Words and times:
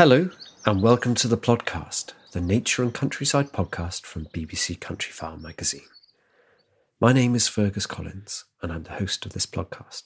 Hello, 0.00 0.30
and 0.64 0.80
welcome 0.80 1.14
to 1.16 1.28
the 1.28 1.36
podcast, 1.36 2.14
the 2.32 2.40
Nature 2.40 2.82
and 2.82 2.94
Countryside 2.94 3.52
podcast 3.52 4.06
from 4.06 4.24
BBC 4.32 4.78
Countryfile 4.78 5.38
magazine. 5.38 5.84
My 6.98 7.12
name 7.12 7.34
is 7.34 7.48
Fergus 7.48 7.84
Collins, 7.84 8.46
and 8.62 8.72
I'm 8.72 8.84
the 8.84 8.92
host 8.92 9.26
of 9.26 9.34
this 9.34 9.44
podcast. 9.44 10.04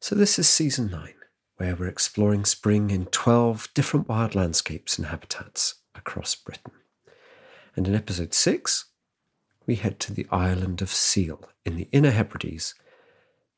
So, 0.00 0.14
this 0.14 0.38
is 0.38 0.48
season 0.48 0.90
nine, 0.90 1.16
where 1.58 1.76
we're 1.76 1.88
exploring 1.88 2.46
spring 2.46 2.88
in 2.88 3.04
12 3.04 3.68
different 3.74 4.08
wild 4.08 4.34
landscapes 4.34 4.96
and 4.96 5.08
habitats 5.08 5.74
across 5.94 6.34
Britain. 6.34 6.72
And 7.76 7.86
in 7.86 7.94
episode 7.94 8.32
six, 8.32 8.86
we 9.66 9.74
head 9.74 10.00
to 10.00 10.14
the 10.14 10.26
island 10.30 10.80
of 10.80 10.88
Seil 10.88 11.50
in 11.66 11.76
the 11.76 11.88
Inner 11.92 12.12
Hebrides 12.12 12.74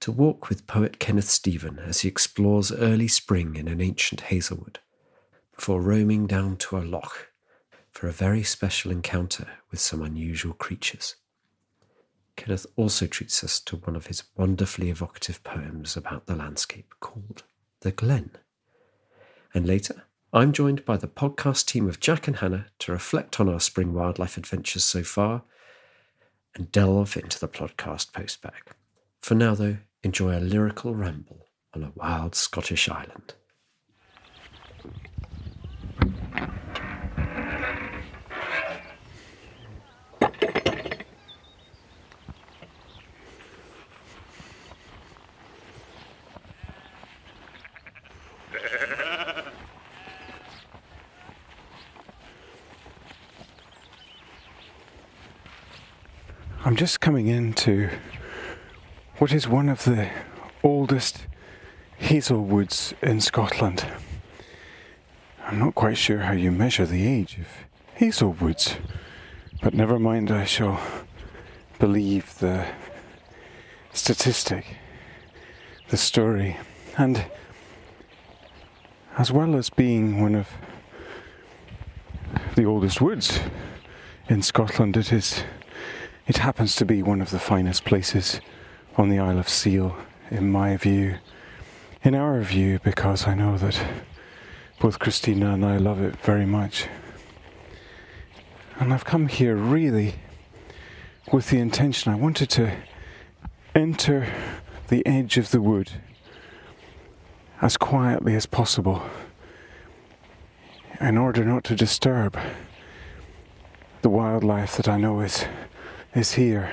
to 0.00 0.10
walk 0.10 0.48
with 0.48 0.66
poet 0.66 0.98
Kenneth 0.98 1.28
Steven 1.28 1.78
as 1.78 2.00
he 2.00 2.08
explores 2.08 2.72
early 2.72 3.08
spring 3.08 3.56
in 3.56 3.68
an 3.68 3.80
ancient 3.80 4.22
hazelwood, 4.22 4.78
before 5.54 5.80
roaming 5.80 6.26
down 6.26 6.56
to 6.56 6.78
a 6.78 6.80
loch 6.80 7.28
for 7.90 8.08
a 8.08 8.12
very 8.12 8.42
special 8.42 8.90
encounter 8.90 9.46
with 9.70 9.78
some 9.78 10.02
unusual 10.02 10.54
creatures. 10.54 11.16
Kenneth 12.36 12.64
also 12.76 13.06
treats 13.06 13.44
us 13.44 13.60
to 13.60 13.76
one 13.76 13.94
of 13.94 14.06
his 14.06 14.24
wonderfully 14.36 14.88
evocative 14.88 15.44
poems 15.44 15.96
about 15.96 16.26
the 16.26 16.34
landscape 16.34 16.94
called 17.00 17.42
The 17.80 17.90
Glen. 17.90 18.30
And 19.52 19.66
later, 19.66 20.04
I'm 20.32 20.52
joined 20.52 20.84
by 20.86 20.96
the 20.96 21.08
podcast 21.08 21.66
team 21.66 21.88
of 21.88 22.00
Jack 22.00 22.26
and 22.26 22.36
Hannah 22.36 22.66
to 22.78 22.92
reflect 22.92 23.40
on 23.40 23.48
our 23.48 23.60
spring 23.60 23.92
wildlife 23.92 24.38
adventures 24.38 24.84
so 24.84 25.02
far 25.02 25.42
and 26.54 26.72
delve 26.72 27.16
into 27.16 27.38
the 27.38 27.48
podcast 27.48 28.12
postbag. 28.12 28.72
For 29.20 29.34
now, 29.34 29.54
though, 29.54 29.76
enjoy 30.02 30.36
a 30.36 30.40
lyrical 30.40 30.94
ramble 30.94 31.46
on 31.74 31.84
a 31.84 31.92
wild 31.94 32.34
Scottish 32.34 32.88
island. 32.88 33.34
I'm 56.62 56.76
just 56.76 57.00
coming 57.00 57.26
into 57.26 57.90
what 59.20 59.34
is 59.34 59.46
one 59.46 59.68
of 59.68 59.84
the 59.84 60.08
oldest 60.62 61.26
hazel 61.98 62.42
woods 62.42 62.94
in 63.02 63.20
Scotland. 63.20 63.84
I'm 65.44 65.58
not 65.58 65.74
quite 65.74 65.98
sure 65.98 66.20
how 66.20 66.32
you 66.32 66.50
measure 66.50 66.86
the 66.86 67.06
age 67.06 67.36
of 67.36 67.46
hazel 67.96 68.32
woods, 68.32 68.76
but 69.60 69.74
never 69.74 69.98
mind, 69.98 70.30
I 70.30 70.46
shall 70.46 70.80
believe 71.78 72.38
the 72.38 72.66
statistic, 73.92 74.78
the 75.90 75.98
story, 75.98 76.56
and 76.96 77.26
as 79.18 79.30
well 79.30 79.54
as 79.54 79.68
being 79.68 80.22
one 80.22 80.34
of 80.34 80.48
the 82.56 82.64
oldest 82.64 83.02
woods 83.02 83.38
in 84.30 84.40
Scotland, 84.40 84.96
it 84.96 85.12
is 85.12 85.44
it 86.26 86.38
happens 86.38 86.74
to 86.76 86.86
be 86.86 87.02
one 87.02 87.20
of 87.20 87.28
the 87.28 87.38
finest 87.38 87.84
places 87.84 88.40
on 88.96 89.08
the 89.08 89.18
Isle 89.18 89.38
of 89.38 89.48
Seil, 89.48 89.96
in 90.30 90.50
my 90.50 90.76
view, 90.76 91.16
in 92.02 92.14
our 92.14 92.40
view, 92.42 92.78
because 92.82 93.26
I 93.26 93.34
know 93.34 93.56
that 93.58 93.80
both 94.78 94.98
Christina 94.98 95.54
and 95.54 95.64
I 95.64 95.76
love 95.76 96.00
it 96.00 96.16
very 96.16 96.46
much. 96.46 96.86
And 98.78 98.92
I've 98.92 99.04
come 99.04 99.28
here 99.28 99.54
really 99.54 100.14
with 101.32 101.50
the 101.50 101.58
intention 101.58 102.12
I 102.12 102.16
wanted 102.16 102.50
to 102.50 102.74
enter 103.74 104.26
the 104.88 105.06
edge 105.06 105.36
of 105.36 105.50
the 105.50 105.60
wood 105.60 105.92
as 107.60 107.76
quietly 107.76 108.34
as 108.34 108.46
possible 108.46 109.02
in 111.00 111.16
order 111.16 111.44
not 111.44 111.64
to 111.64 111.76
disturb 111.76 112.38
the 114.02 114.08
wildlife 114.08 114.76
that 114.76 114.88
I 114.88 114.96
know 114.96 115.20
is 115.20 115.44
is 116.14 116.34
here. 116.34 116.72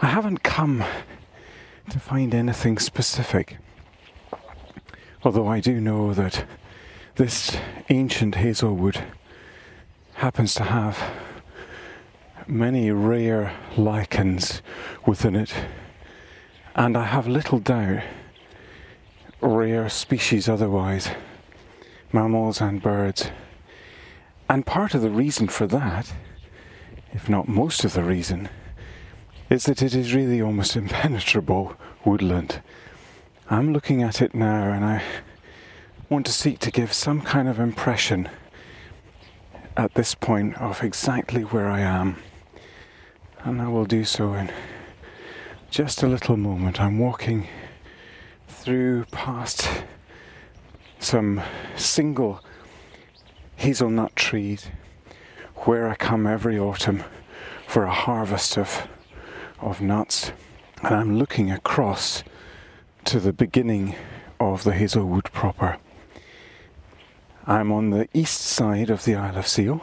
I 0.00 0.06
haven't 0.06 0.42
come 0.42 0.82
to 1.90 1.98
find 1.98 2.34
anything 2.34 2.78
specific, 2.78 3.58
although 5.24 5.46
I 5.48 5.60
do 5.60 5.80
know 5.80 6.14
that 6.14 6.44
this 7.16 7.56
ancient 7.88 8.36
hazelwood 8.36 9.02
happens 10.14 10.54
to 10.54 10.64
have 10.64 11.02
many 12.46 12.90
rare 12.90 13.52
lichens 13.76 14.62
within 15.06 15.36
it, 15.36 15.52
and 16.74 16.96
I 16.96 17.04
have 17.04 17.26
little 17.26 17.58
doubt 17.58 18.02
rare 19.40 19.88
species 19.88 20.48
otherwise, 20.48 21.10
mammals 22.12 22.60
and 22.60 22.80
birds. 22.80 23.30
And 24.48 24.66
part 24.66 24.94
of 24.94 25.02
the 25.02 25.10
reason 25.10 25.48
for 25.48 25.66
that 25.68 26.12
if 27.12 27.28
not 27.28 27.48
most 27.48 27.84
of 27.84 27.94
the 27.94 28.04
reason, 28.04 28.48
is 29.50 29.64
that 29.64 29.82
it 29.82 29.94
is 29.94 30.14
really 30.14 30.40
almost 30.40 30.76
impenetrable 30.82 31.76
woodland. 32.04 32.62
I'm 33.50 33.72
looking 33.72 34.02
at 34.02 34.22
it 34.22 34.34
now 34.34 34.70
and 34.70 34.84
I 34.84 35.02
want 36.08 36.24
to 36.26 36.32
seek 36.32 36.60
to 36.60 36.70
give 36.70 36.92
some 36.92 37.20
kind 37.20 37.48
of 37.48 37.58
impression 37.58 38.28
at 39.76 39.94
this 39.94 40.14
point 40.14 40.56
of 40.58 40.82
exactly 40.82 41.42
where 41.42 41.68
I 41.68 41.80
am. 41.80 42.16
And 43.42 43.60
I 43.60 43.68
will 43.68 43.86
do 43.86 44.04
so 44.04 44.34
in 44.34 44.52
just 45.70 46.02
a 46.02 46.06
little 46.06 46.36
moment. 46.36 46.80
I'm 46.80 46.98
walking 46.98 47.48
through 48.48 49.04
past 49.06 49.68
some 50.98 51.40
single 51.76 52.40
hazelnut 53.56 54.14
trees 54.14 54.66
where 55.64 55.88
I 55.88 55.94
come 55.94 56.26
every 56.26 56.58
autumn 56.58 57.04
for 57.66 57.84
a 57.84 57.92
harvest 57.92 58.58
of, 58.58 58.88
of 59.60 59.80
nuts. 59.80 60.32
And 60.82 60.94
I'm 60.94 61.18
looking 61.18 61.50
across 61.50 62.22
to 63.04 63.20
the 63.20 63.32
beginning 63.32 63.94
of 64.38 64.64
the 64.64 64.72
Hazelwood 64.72 65.24
proper. 65.32 65.78
I'm 67.46 67.72
on 67.72 67.90
the 67.90 68.08
east 68.14 68.40
side 68.40 68.90
of 68.90 69.04
the 69.04 69.14
Isle 69.14 69.38
of 69.38 69.46
Seil, 69.46 69.82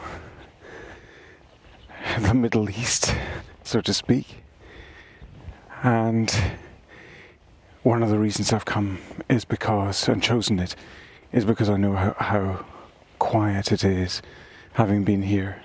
the 2.19 2.33
Middle 2.33 2.69
East, 2.69 3.13
so 3.63 3.81
to 3.81 3.93
speak. 3.93 4.43
And 5.83 6.33
one 7.83 8.03
of 8.03 8.09
the 8.09 8.19
reasons 8.19 8.51
I've 8.51 8.65
come 8.65 8.99
is 9.29 9.45
because, 9.45 10.07
and 10.07 10.21
chosen 10.21 10.59
it, 10.59 10.75
is 11.31 11.45
because 11.45 11.69
I 11.69 11.77
know 11.77 11.93
how, 11.93 12.15
how 12.17 12.65
quiet 13.19 13.71
it 13.71 13.83
is, 13.83 14.21
having 14.73 15.03
been 15.03 15.23
here 15.23 15.61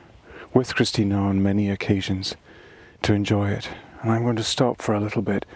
with 0.55 0.75
Christina 0.75 1.17
on 1.17 1.43
many 1.43 1.71
occasions 1.71 2.35
to 3.03 3.15
enjoy 3.15 3.51
it. 3.51 3.69
And 4.03 4.11
I'm 4.11 4.25
going 4.25 4.37
to 4.37 4.43
stop 4.43 4.83
for 4.83 4.95
a 4.95 5.01
little 5.01 5.23
bit 5.23 5.47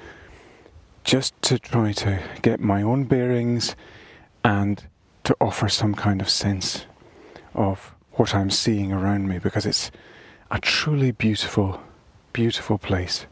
just 1.02 1.40
to 1.42 1.58
try 1.58 1.92
to 1.92 2.22
get 2.42 2.60
my 2.60 2.80
own 2.80 3.04
bearings 3.04 3.74
and 4.44 4.84
to 5.24 5.36
offer 5.40 5.68
some 5.68 5.94
kind 5.94 6.20
of 6.20 6.30
sense 6.30 6.86
of 7.54 7.92
what 8.12 8.34
I'm 8.34 8.50
seeing 8.50 8.92
around 8.92 9.28
me 9.28 9.38
because 9.38 9.66
it's 9.66 9.90
a 10.50 10.60
truly 10.60 11.10
beautiful, 11.10 11.80
beautiful 12.32 12.78
place. 12.78 13.26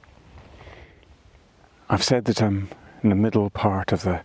I've 1.88 2.02
said 2.02 2.24
that 2.24 2.42
I'm 2.42 2.68
in 3.04 3.10
the 3.10 3.14
middle 3.14 3.50
part 3.50 3.92
of 3.92 4.02
the 4.02 4.22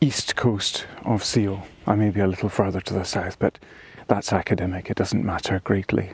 east 0.00 0.36
coast 0.36 0.86
of 1.04 1.22
Seil. 1.22 1.66
I 1.86 1.96
may 1.96 2.08
be 2.08 2.20
a 2.20 2.26
little 2.26 2.48
further 2.48 2.80
to 2.80 2.94
the 2.94 3.04
south, 3.04 3.38
but 3.38 3.58
that's 4.08 4.32
academic. 4.32 4.90
It 4.90 4.96
doesn't 4.96 5.24
matter 5.24 5.60
greatly 5.62 6.12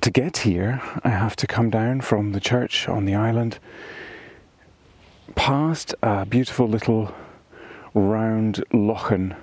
to 0.00 0.10
get 0.10 0.38
here, 0.38 0.80
I 1.04 1.08
have 1.08 1.36
to 1.36 1.46
come 1.46 1.70
down 1.70 2.00
from 2.00 2.32
the 2.32 2.40
church 2.40 2.88
on 2.88 3.04
the 3.04 3.14
island, 3.14 3.58
past 5.34 5.94
a 6.02 6.26
beautiful 6.26 6.68
little 6.68 7.14
round 7.94 8.62
lochan, 8.72 9.36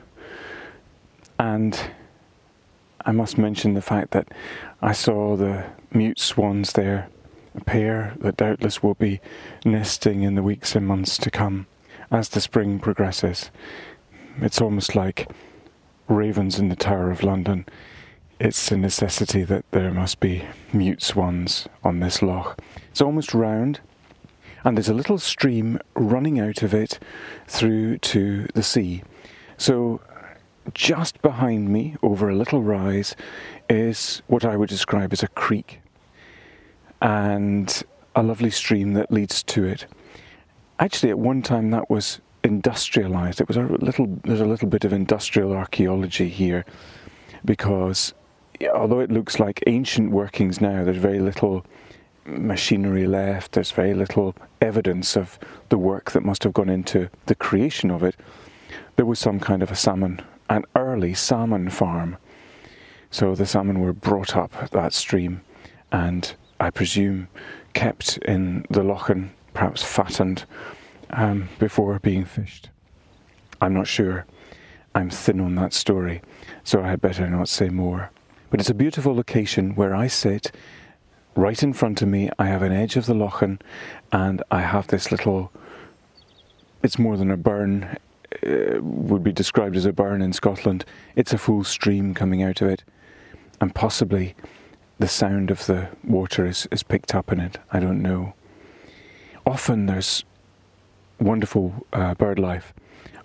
and 1.39 1.79
I 3.05 3.11
must 3.11 3.37
mention 3.37 3.73
the 3.73 3.81
fact 3.81 4.11
that 4.11 4.29
I 4.81 4.93
saw 4.93 5.35
the 5.35 5.65
mute 5.91 6.19
swans 6.19 6.73
there, 6.73 7.09
a 7.55 7.63
pair 7.63 8.13
that 8.19 8.37
doubtless 8.37 8.81
will 8.81 8.95
be 8.95 9.19
nesting 9.65 10.23
in 10.23 10.35
the 10.35 10.43
weeks 10.43 10.75
and 10.75 10.87
months 10.87 11.17
to 11.19 11.31
come 11.31 11.67
as 12.11 12.29
the 12.29 12.41
spring 12.41 12.79
progresses. 12.79 13.49
It's 14.39 14.61
almost 14.61 14.95
like 14.95 15.29
ravens 16.07 16.59
in 16.59 16.69
the 16.69 16.75
Tower 16.75 17.11
of 17.11 17.23
London 17.23 17.65
it's 18.43 18.71
a 18.73 18.77
necessity 18.77 19.45
that 19.45 19.63
there 19.71 19.89
must 19.89 20.19
be 20.19 20.43
mute 20.73 21.01
swans 21.01 21.65
on 21.81 22.01
this 22.01 22.21
loch. 22.21 22.59
It's 22.91 22.99
almost 23.01 23.33
round, 23.33 23.79
and 24.65 24.75
there's 24.75 24.89
a 24.89 24.93
little 24.93 25.17
stream 25.17 25.79
running 25.93 26.41
out 26.41 26.61
of 26.61 26.73
it 26.73 26.99
through 27.47 27.99
to 27.99 28.47
the 28.53 28.61
sea. 28.61 29.01
So, 29.57 30.01
just 30.73 31.21
behind 31.21 31.69
me, 31.69 31.95
over 32.03 32.29
a 32.29 32.35
little 32.35 32.61
rise, 32.61 33.15
is 33.69 34.21
what 34.27 34.43
I 34.43 34.57
would 34.57 34.67
describe 34.67 35.13
as 35.13 35.23
a 35.23 35.29
creek, 35.29 35.79
and 37.01 37.81
a 38.13 38.23
lovely 38.23 38.51
stream 38.51 38.91
that 38.93 39.09
leads 39.09 39.41
to 39.43 39.63
it. 39.63 39.85
Actually, 40.79 41.11
at 41.11 41.17
one 41.17 41.41
time 41.41 41.71
that 41.71 41.89
was 41.89 42.19
industrialized. 42.43 43.39
It 43.39 43.47
was 43.47 43.55
a 43.55 43.61
little. 43.61 44.19
There's 44.25 44.41
a 44.41 44.45
little 44.45 44.67
bit 44.67 44.83
of 44.83 44.91
industrial 44.91 45.53
archaeology 45.53 46.27
here, 46.27 46.65
because 47.45 48.13
although 48.69 48.99
it 48.99 49.11
looks 49.11 49.39
like 49.39 49.63
ancient 49.67 50.11
workings 50.11 50.61
now, 50.61 50.83
there's 50.83 50.97
very 50.97 51.19
little 51.19 51.65
machinery 52.25 53.05
left, 53.05 53.53
there's 53.53 53.71
very 53.71 53.93
little 53.93 54.35
evidence 54.61 55.17
of 55.17 55.37
the 55.69 55.77
work 55.77 56.11
that 56.11 56.23
must 56.23 56.43
have 56.43 56.53
gone 56.53 56.69
into 56.69 57.09
the 57.25 57.35
creation 57.35 57.91
of 57.91 58.03
it. 58.03 58.15
There 58.95 59.05
was 59.05 59.19
some 59.19 59.39
kind 59.39 59.61
of 59.61 59.71
a 59.71 59.75
salmon, 59.75 60.21
an 60.49 60.65
early 60.75 61.13
salmon 61.13 61.69
farm. 61.69 62.17
So 63.11 63.35
the 63.35 63.45
salmon 63.45 63.79
were 63.79 63.93
brought 63.93 64.35
up 64.35 64.69
that 64.71 64.93
stream 64.93 65.41
and 65.91 66.33
I 66.59 66.69
presume 66.69 67.27
kept 67.73 68.17
in 68.19 68.65
the 68.69 68.81
lochan, 68.81 69.29
perhaps 69.53 69.83
fattened, 69.83 70.45
um, 71.11 71.49
before 71.59 71.99
being 71.99 72.25
fished. 72.25 72.69
I'm 73.61 73.73
not 73.73 73.87
sure. 73.87 74.25
I'm 74.95 75.09
thin 75.09 75.39
on 75.39 75.55
that 75.55 75.73
story, 75.73 76.21
so 76.63 76.81
I 76.81 76.89
had 76.89 77.01
better 77.01 77.29
not 77.29 77.49
say 77.49 77.69
more. 77.69 78.11
But 78.53 78.59
it's 78.59 78.69
a 78.69 78.75
beautiful 78.75 79.15
location 79.15 79.73
where 79.73 79.95
I 79.95 80.05
sit. 80.05 80.51
Right 81.35 81.63
in 81.63 81.73
front 81.73 82.03
of 82.03 82.07
me, 82.07 82.29
I 82.37 82.45
have 82.45 82.61
an 82.61 82.71
edge 82.71 82.95
of 82.95 83.07
the 83.07 83.15
Lochan, 83.15 83.59
and 84.11 84.43
I 84.51 84.61
have 84.61 84.85
this 84.85 85.11
little. 85.11 85.51
It's 86.83 86.99
more 86.99 87.17
than 87.17 87.31
a 87.31 87.35
burn, 87.35 87.97
uh, 88.45 88.79
would 88.79 89.23
be 89.23 89.31
described 89.31 89.75
as 89.75 89.85
a 89.85 89.91
burn 89.91 90.21
in 90.21 90.33
Scotland. 90.33 90.85
It's 91.15 91.33
a 91.33 91.39
full 91.39 91.63
stream 91.63 92.13
coming 92.13 92.43
out 92.43 92.61
of 92.61 92.67
it, 92.67 92.83
and 93.59 93.73
possibly 93.73 94.35
the 94.99 95.07
sound 95.07 95.49
of 95.49 95.65
the 95.65 95.89
water 96.03 96.45
is, 96.45 96.67
is 96.69 96.83
picked 96.83 97.15
up 97.15 97.31
in 97.31 97.39
it. 97.39 97.57
I 97.71 97.79
don't 97.79 98.03
know. 98.03 98.35
Often 99.47 99.87
there's 99.87 100.25
wonderful 101.19 101.87
uh, 101.91 102.13
bird 102.13 102.37
life 102.37 102.71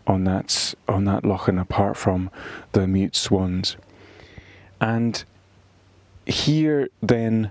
on 0.06 0.24
that 0.24 0.74
on 0.88 1.04
that 1.04 1.24
lochan 1.24 1.60
apart 1.60 1.98
from 1.98 2.30
the 2.72 2.86
mute 2.86 3.14
swans. 3.14 3.76
And 4.80 5.24
here, 6.26 6.88
then, 7.02 7.50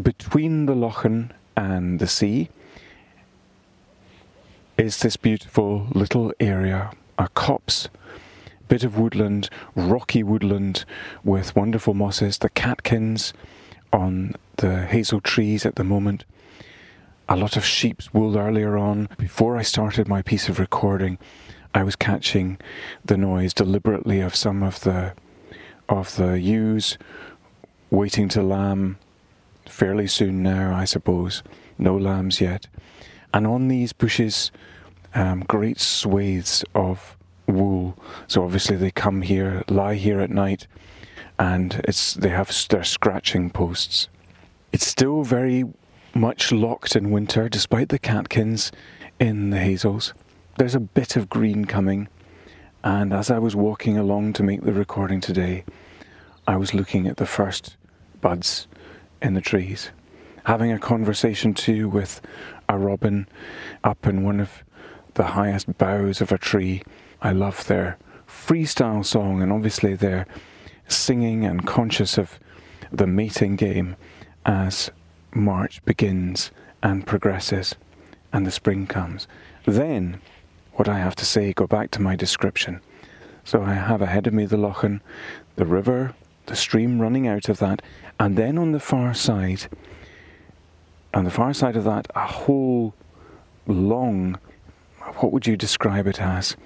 between 0.00 0.66
the 0.66 0.74
Lochan 0.74 1.30
and 1.56 1.98
the 1.98 2.06
sea, 2.06 2.48
is 4.76 4.98
this 5.00 5.16
beautiful 5.16 5.86
little 5.92 6.32
area, 6.40 6.90
a 7.18 7.28
copse, 7.28 7.88
bit 8.68 8.84
of 8.84 8.98
woodland, 8.98 9.50
rocky 9.74 10.22
woodland 10.22 10.84
with 11.24 11.54
wonderful 11.56 11.92
mosses, 11.92 12.38
the 12.38 12.48
catkins 12.48 13.32
on 13.92 14.34
the 14.56 14.86
hazel 14.86 15.20
trees 15.20 15.66
at 15.66 15.74
the 15.74 15.84
moment, 15.84 16.24
a 17.28 17.36
lot 17.36 17.56
of 17.56 17.64
sheep's 17.64 18.12
wool 18.14 18.38
earlier 18.38 18.76
on. 18.76 19.08
Before 19.18 19.56
I 19.56 19.62
started 19.62 20.08
my 20.08 20.22
piece 20.22 20.48
of 20.48 20.58
recording, 20.58 21.18
I 21.74 21.82
was 21.82 21.94
catching 21.94 22.58
the 23.04 23.16
noise 23.16 23.54
deliberately 23.54 24.20
of 24.20 24.34
some 24.34 24.62
of 24.62 24.80
the 24.80 25.12
of 25.90 26.16
the 26.16 26.40
ewes 26.40 26.96
waiting 27.90 28.28
to 28.30 28.42
lamb 28.42 28.96
fairly 29.66 30.06
soon 30.06 30.42
now, 30.42 30.74
I 30.74 30.84
suppose. 30.84 31.42
No 31.78 31.96
lambs 31.96 32.40
yet. 32.40 32.66
And 33.34 33.46
on 33.46 33.68
these 33.68 33.92
bushes, 33.92 34.50
um, 35.14 35.40
great 35.40 35.80
swathes 35.80 36.64
of 36.74 37.16
wool. 37.46 37.98
So 38.28 38.44
obviously 38.44 38.76
they 38.76 38.90
come 38.90 39.22
here, 39.22 39.64
lie 39.68 39.94
here 39.94 40.20
at 40.20 40.30
night, 40.30 40.66
and 41.38 41.80
it's 41.84 42.14
they 42.14 42.28
have 42.28 42.54
their 42.68 42.84
scratching 42.84 43.50
posts. 43.50 44.08
It's 44.72 44.86
still 44.86 45.24
very 45.24 45.64
much 46.14 46.52
locked 46.52 46.96
in 46.96 47.10
winter, 47.10 47.48
despite 47.48 47.88
the 47.88 47.98
catkins 47.98 48.70
in 49.18 49.50
the 49.50 49.58
hazels. 49.58 50.14
There's 50.58 50.74
a 50.74 50.80
bit 50.80 51.16
of 51.16 51.28
green 51.28 51.64
coming, 51.64 52.08
and 52.84 53.12
as 53.12 53.30
I 53.30 53.38
was 53.38 53.56
walking 53.56 53.96
along 53.96 54.34
to 54.34 54.42
make 54.42 54.62
the 54.62 54.72
recording 54.72 55.20
today, 55.20 55.64
I 56.50 56.56
was 56.56 56.74
looking 56.74 57.06
at 57.06 57.18
the 57.18 57.26
first 57.26 57.76
buds 58.20 58.66
in 59.22 59.34
the 59.34 59.40
trees, 59.40 59.92
having 60.46 60.72
a 60.72 60.80
conversation 60.80 61.54
too 61.54 61.88
with 61.88 62.20
a 62.68 62.76
robin 62.76 63.28
up 63.84 64.04
in 64.04 64.24
one 64.24 64.40
of 64.40 64.64
the 65.14 65.22
highest 65.38 65.78
boughs 65.78 66.20
of 66.20 66.32
a 66.32 66.38
tree. 66.38 66.82
I 67.22 67.30
love 67.30 67.68
their 67.68 67.98
freestyle 68.26 69.06
song, 69.06 69.40
and 69.40 69.52
obviously 69.52 69.94
they're 69.94 70.26
singing 70.88 71.44
and 71.44 71.64
conscious 71.64 72.18
of 72.18 72.40
the 72.90 73.06
mating 73.06 73.54
game 73.54 73.94
as 74.44 74.90
March 75.32 75.80
begins 75.84 76.50
and 76.82 77.06
progresses 77.06 77.76
and 78.32 78.44
the 78.44 78.50
spring 78.50 78.88
comes. 78.88 79.28
Then 79.66 80.20
what 80.72 80.88
I 80.88 80.98
have 80.98 81.14
to 81.14 81.24
say, 81.24 81.52
go 81.52 81.68
back 81.68 81.92
to 81.92 82.02
my 82.02 82.16
description. 82.16 82.80
So 83.44 83.62
I 83.62 83.74
have 83.74 84.02
ahead 84.02 84.26
of 84.26 84.34
me 84.34 84.46
the 84.46 84.56
Lochan, 84.56 85.00
the 85.54 85.64
river, 85.64 86.12
the 86.46 86.56
stream 86.56 87.00
running 87.00 87.26
out 87.26 87.48
of 87.48 87.58
that, 87.58 87.82
and 88.18 88.36
then 88.36 88.58
on 88.58 88.72
the 88.72 88.80
far 88.80 89.14
side, 89.14 89.68
on 91.14 91.24
the 91.24 91.30
far 91.30 91.52
side 91.52 91.76
of 91.76 91.84
that, 91.84 92.06
a 92.14 92.26
whole 92.26 92.94
long, 93.66 94.38
what 95.16 95.32
would 95.32 95.46
you 95.46 95.56
describe 95.56 96.06
it 96.06 96.20
as? 96.20 96.56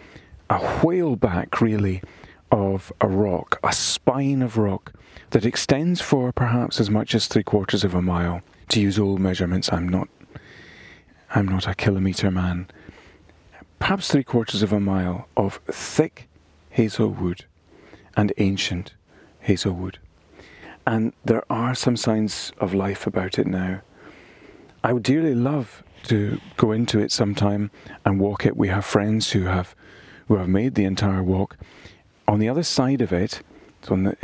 A 0.51 0.59
whaleback, 0.59 1.61
really, 1.61 2.03
of 2.51 2.93
a 3.01 3.09
rock, 3.09 3.59
a 3.63 3.73
spine 3.73 4.43
of 4.43 4.57
rock 4.57 4.93
that 5.31 5.45
extends 5.45 6.01
for 6.01 6.33
perhaps 6.33 6.81
as 6.81 6.91
much 6.91 7.15
as 7.15 7.27
three 7.27 7.43
quarters 7.43 7.85
of 7.85 7.95
a 7.95 8.03
mile. 8.03 8.43
To 8.71 8.81
use 8.81 8.99
old 8.99 9.21
measurements, 9.21 9.73
I'm 9.73 9.89
not, 9.89 10.09
I'm 11.35 11.47
not 11.47 11.67
a 11.67 11.75
kilometre 11.75 12.31
man. 12.31 12.69
Perhaps 13.79 14.09
three 14.09 14.25
quarters 14.25 14.63
of 14.63 14.73
a 14.73 14.81
mile 14.81 15.29
of 15.37 15.61
thick 15.67 16.29
hazel 16.71 17.09
wood 17.09 17.45
and 18.17 18.33
ancient 18.39 18.95
hazel 19.45 19.73
wood. 19.73 19.99
And 20.87 21.13
there 21.25 21.45
are 21.49 21.75
some 21.75 21.97
signs 21.97 22.53
of 22.59 22.75
life 22.75 23.07
about 23.07 23.39
it 23.39 23.47
now. 23.47 23.81
I 24.83 24.93
would 24.93 25.03
dearly 25.03 25.35
love 25.35 25.83
to 26.05 26.39
go 26.57 26.73
into 26.73 26.99
it 26.99 27.11
sometime 27.11 27.71
and 28.05 28.21
walk 28.21 28.45
it. 28.45 28.57
We 28.57 28.69
have 28.69 28.85
friends 28.85 29.33
who 29.33 29.45
have 29.45 29.75
who 30.29 30.37
have 30.37 30.49
made 30.49 30.75
the 30.75 30.85
entire 30.85 31.23
walk. 31.23 31.57
On 32.27 32.39
the 32.39 32.49
other 32.49 32.63
side 32.63 33.03
of 33.03 33.13
it, 33.13 33.43
the, 33.83 34.17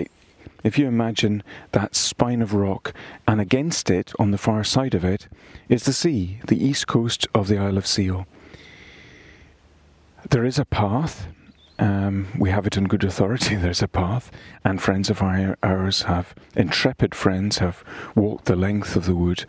if 0.64 0.78
you 0.78 0.86
imagine 0.86 1.42
that 1.72 1.94
spine 1.94 2.40
of 2.40 2.54
rock, 2.54 2.94
and 3.26 3.40
against 3.40 3.90
it, 3.90 4.12
on 4.18 4.30
the 4.30 4.38
far 4.38 4.64
side 4.64 4.94
of 4.94 5.04
it, 5.04 5.28
is 5.68 5.84
the 5.84 5.92
sea, 5.92 6.40
the 6.46 6.62
east 6.62 6.86
coast 6.86 7.26
of 7.34 7.48
the 7.48 7.58
Isle 7.58 7.76
of 7.76 7.86
Seil. 7.86 8.26
There 10.30 10.44
is 10.44 10.58
a 10.58 10.64
path. 10.64 11.26
Um, 11.80 12.28
we 12.38 12.50
have 12.50 12.66
it 12.66 12.76
on 12.76 12.84
good 12.84 13.04
authority. 13.04 13.56
There's 13.56 13.82
a 13.82 13.88
path, 13.88 14.30
and 14.64 14.80
friends 14.80 15.08
of 15.08 15.22
ours 15.22 16.02
have, 16.02 16.34
intrepid 16.54 17.14
friends, 17.14 17.58
have 17.58 17.82
walked 18.14 18.44
the 18.44 18.54
length 18.54 18.96
of 18.96 19.06
the 19.06 19.16
wood. 19.16 19.46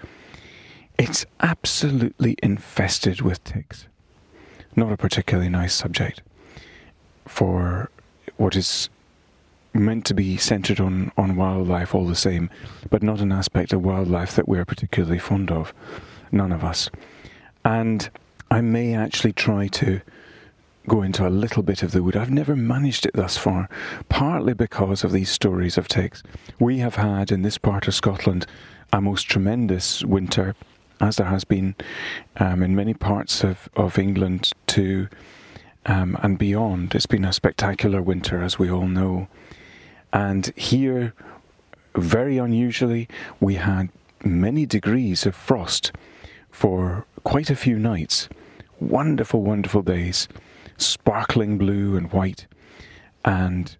It's 0.97 1.25
absolutely 1.41 2.38
infested 2.41 3.21
with 3.21 3.43
ticks. 3.43 3.88
Not 4.75 4.93
a 4.93 4.97
particularly 4.97 5.50
nice 5.50 5.73
subject 5.73 6.21
for 7.27 7.89
what 8.38 8.55
is 8.55 8.89
meant 9.73 10.05
to 10.05 10.13
be 10.13 10.38
centered 10.38 10.79
on, 10.79 11.11
on 11.17 11.35
wildlife 11.35 11.93
all 11.93 12.05
the 12.05 12.15
same, 12.15 12.50
but 12.89 13.03
not 13.03 13.19
an 13.19 13.31
aspect 13.31 13.73
of 13.73 13.83
wildlife 13.83 14.35
that 14.35 14.47
we're 14.47 14.65
particularly 14.65 15.19
fond 15.19 15.51
of. 15.51 15.73
None 16.31 16.53
of 16.53 16.63
us. 16.63 16.89
And 17.65 18.09
I 18.50 18.61
may 18.61 18.95
actually 18.95 19.33
try 19.33 19.67
to 19.67 20.01
go 20.88 21.01
into 21.01 21.27
a 21.27 21.29
little 21.29 21.63
bit 21.63 21.83
of 21.83 21.91
the 21.91 22.01
wood. 22.01 22.15
I've 22.15 22.31
never 22.31 22.55
managed 22.55 23.05
it 23.05 23.13
thus 23.13 23.38
far, 23.38 23.69
partly 24.09 24.53
because 24.53 25.03
of 25.03 25.11
these 25.11 25.29
stories 25.29 25.77
of 25.77 25.88
ticks. 25.88 26.23
We 26.59 26.79
have 26.79 26.95
had 26.95 27.31
in 27.31 27.43
this 27.43 27.57
part 27.57 27.88
of 27.88 27.95
Scotland 27.95 28.45
a 28.91 29.01
most 29.01 29.23
tremendous 29.23 30.03
winter, 30.03 30.55
as 31.00 31.15
there 31.15 31.27
has 31.27 31.43
been 31.43 31.75
um, 32.38 32.63
in 32.63 32.75
many 32.75 32.93
parts 32.93 33.43
of, 33.43 33.69
of 33.75 33.97
England 33.97 34.51
too, 34.67 35.07
um, 35.85 36.17
and 36.21 36.38
beyond. 36.38 36.93
It's 36.95 37.05
been 37.05 37.25
a 37.25 37.33
spectacular 37.33 38.01
winter, 38.01 38.41
as 38.41 38.59
we 38.59 38.69
all 38.69 38.88
know. 38.88 39.27
And 40.13 40.51
here, 40.55 41.13
very 41.95 42.38
unusually, 42.38 43.07
we 43.39 43.55
had 43.55 43.89
many 44.23 44.65
degrees 44.65 45.25
of 45.25 45.35
frost 45.35 45.91
for 46.51 47.05
quite 47.23 47.50
a 47.50 47.55
few 47.55 47.79
nights. 47.79 48.29
Wonderful, 48.79 49.41
wonderful 49.41 49.83
days, 49.83 50.27
sparkling 50.81 51.57
blue 51.57 51.95
and 51.95 52.11
white, 52.11 52.47
and 53.23 53.77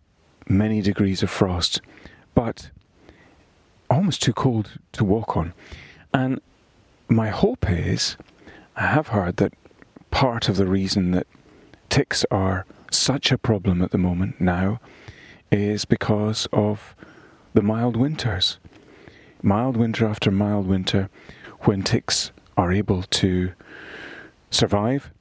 many 0.48 0.82
degrees 0.82 1.24
of 1.24 1.30
frost, 1.30 1.82
but 2.34 2.70
almost 3.90 4.22
too 4.22 4.34
cold 4.34 4.80
to 4.94 5.04
walk 5.04 5.36
on. 5.36 5.54
And 6.14 6.42
my 7.10 7.30
hope 7.30 7.70
is, 7.70 8.18
I 8.76 8.88
have 8.88 9.10
heard 9.10 9.38
that 9.38 9.54
part 10.12 10.50
of 10.50 10.58
the 10.58 10.66
reason 10.68 11.12
that 11.12 11.28
ticks 11.90 12.26
are 12.32 12.66
such 12.92 13.32
a 13.32 13.38
problem 13.38 13.82
at 13.82 13.92
the 13.92 13.98
moment 13.98 14.40
now 14.40 14.80
is 15.52 15.86
because 15.86 16.48
of 16.54 16.96
the 17.54 17.62
mild 17.62 17.98
winters. 17.98 18.60
Mild 19.44 19.76
winter 19.76 20.06
after 20.06 20.32
mild 20.32 20.68
winter, 20.68 21.10
when 21.62 21.84
ticks 21.84 22.32
are 22.58 22.72
able 22.72 23.04
to 23.04 23.52
survive 24.52 25.12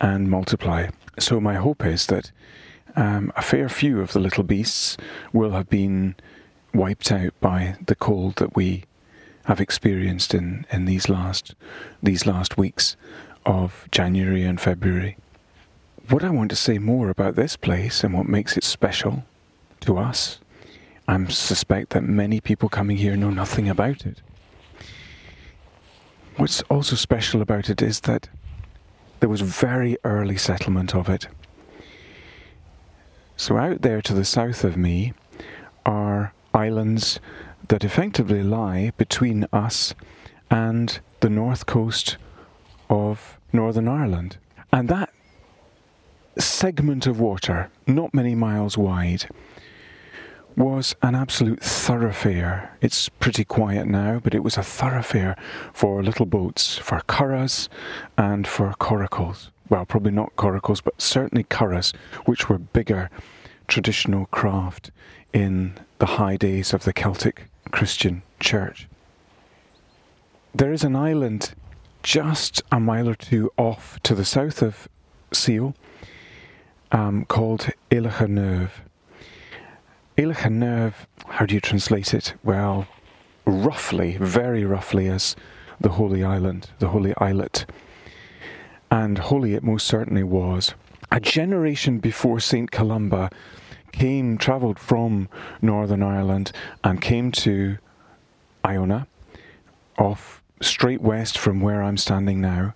and 0.00 0.30
multiply. 0.30 0.88
So, 1.18 1.40
my 1.40 1.54
hope 1.54 1.84
is 1.84 2.06
that 2.06 2.30
um, 2.96 3.32
a 3.36 3.42
fair 3.42 3.68
few 3.68 4.00
of 4.00 4.12
the 4.12 4.20
little 4.20 4.44
beasts 4.44 4.96
will 5.32 5.50
have 5.50 5.68
been 5.68 6.16
wiped 6.74 7.10
out 7.12 7.32
by 7.40 7.76
the 7.86 7.94
cold 7.94 8.36
that 8.36 8.54
we 8.56 8.84
have 9.44 9.60
experienced 9.60 10.34
in, 10.34 10.66
in 10.70 10.84
these 10.84 11.08
last 11.08 11.54
these 12.02 12.26
last 12.26 12.58
weeks 12.58 12.96
of 13.46 13.88
January 13.90 14.42
and 14.42 14.60
February. 14.60 15.16
What 16.10 16.22
I 16.22 16.30
want 16.30 16.50
to 16.50 16.56
say 16.56 16.78
more 16.78 17.08
about 17.08 17.34
this 17.34 17.56
place 17.56 18.04
and 18.04 18.14
what 18.14 18.26
makes 18.26 18.56
it 18.56 18.64
special 18.64 19.24
to 19.80 19.98
us. 19.98 20.38
I 21.06 21.24
suspect 21.26 21.90
that 21.90 22.02
many 22.04 22.40
people 22.40 22.68
coming 22.68 22.98
here 22.98 23.16
know 23.16 23.30
nothing 23.30 23.68
about 23.68 24.04
it. 24.04 24.20
What's 26.36 26.60
also 26.62 26.96
special 26.96 27.40
about 27.40 27.70
it 27.70 27.80
is 27.80 28.00
that 28.00 28.28
there 29.20 29.28
was 29.28 29.40
very 29.40 29.96
early 30.04 30.36
settlement 30.36 30.94
of 30.94 31.08
it. 31.08 31.28
So, 33.36 33.56
out 33.56 33.82
there 33.82 34.02
to 34.02 34.14
the 34.14 34.24
south 34.24 34.64
of 34.64 34.76
me 34.76 35.12
are 35.86 36.32
islands 36.54 37.20
that 37.68 37.84
effectively 37.84 38.42
lie 38.42 38.92
between 38.96 39.46
us 39.52 39.94
and 40.50 40.98
the 41.20 41.30
north 41.30 41.66
coast 41.66 42.16
of 42.90 43.38
Northern 43.52 43.88
Ireland. 43.88 44.38
And 44.72 44.88
that 44.88 45.12
segment 46.38 47.06
of 47.06 47.20
water, 47.20 47.70
not 47.86 48.14
many 48.14 48.34
miles 48.34 48.76
wide, 48.78 49.28
was 50.58 50.96
an 51.02 51.14
absolute 51.14 51.62
thoroughfare. 51.62 52.76
It's 52.80 53.08
pretty 53.08 53.44
quiet 53.44 53.86
now, 53.86 54.20
but 54.22 54.34
it 54.34 54.42
was 54.42 54.56
a 54.56 54.62
thoroughfare 54.62 55.36
for 55.72 56.02
little 56.02 56.26
boats, 56.26 56.76
for 56.76 57.00
curraghs 57.02 57.68
and 58.16 58.46
for 58.46 58.74
coracles. 58.74 59.50
Well, 59.68 59.86
probably 59.86 60.10
not 60.10 60.34
coracles, 60.36 60.80
but 60.80 61.00
certainly 61.00 61.44
curraghs, 61.44 61.94
which 62.24 62.48
were 62.48 62.58
bigger 62.58 63.08
traditional 63.68 64.26
craft 64.26 64.90
in 65.32 65.74
the 65.98 66.06
high 66.06 66.36
days 66.36 66.74
of 66.74 66.84
the 66.84 66.92
Celtic 66.92 67.48
Christian 67.70 68.22
Church. 68.40 68.88
There 70.54 70.72
is 70.72 70.82
an 70.82 70.96
island 70.96 71.54
just 72.02 72.62
a 72.72 72.80
mile 72.80 73.08
or 73.08 73.14
two 73.14 73.52
off 73.56 74.00
to 74.02 74.14
the 74.14 74.24
south 74.24 74.62
of 74.62 74.88
Seil 75.32 75.74
um, 76.90 77.26
called 77.26 77.68
Eileach 80.18 80.44
an 80.44 80.58
Naoimh. 80.58 80.92
Ilachaneuve, 80.92 80.94
how 81.28 81.46
do 81.46 81.54
you 81.54 81.60
translate 81.60 82.12
it? 82.12 82.34
Well, 82.42 82.88
roughly, 83.44 84.16
very 84.16 84.64
roughly, 84.64 85.06
as 85.06 85.36
the 85.80 85.90
Holy 85.90 86.24
Island, 86.24 86.70
the 86.80 86.88
Holy 86.88 87.14
Islet. 87.18 87.66
And 88.90 89.16
holy 89.18 89.54
it 89.54 89.62
most 89.62 89.86
certainly 89.86 90.24
was. 90.24 90.74
A 91.12 91.20
generation 91.20 92.00
before 92.00 92.40
St. 92.40 92.68
Columba 92.72 93.30
came, 93.92 94.38
travelled 94.38 94.80
from 94.80 95.28
Northern 95.62 96.02
Ireland 96.02 96.50
and 96.82 97.00
came 97.00 97.30
to 97.32 97.78
Iona, 98.64 99.06
off 99.98 100.42
straight 100.60 101.00
west 101.00 101.38
from 101.38 101.60
where 101.60 101.80
I'm 101.80 101.96
standing 101.96 102.40
now, 102.40 102.74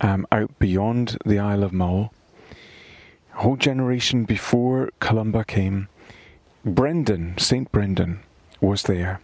um, 0.00 0.24
out 0.30 0.56
beyond 0.60 1.18
the 1.26 1.40
Isle 1.40 1.64
of 1.64 1.72
Mull. 1.72 2.14
A 3.34 3.38
whole 3.38 3.56
generation 3.56 4.24
before 4.24 4.90
Columba 5.00 5.44
came, 5.44 5.88
Brendan, 6.64 7.38
St. 7.38 7.70
Brendan, 7.72 8.20
was 8.60 8.82
there 8.82 9.20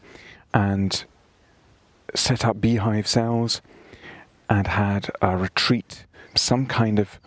and 0.54 1.04
set 2.14 2.44
up 2.44 2.60
beehive 2.60 3.06
cells 3.06 3.60
and 4.48 4.66
had 4.66 5.10
a 5.20 5.36
retreat, 5.36 6.06
some 6.34 6.66
kind 6.66 6.98
of 6.98 7.20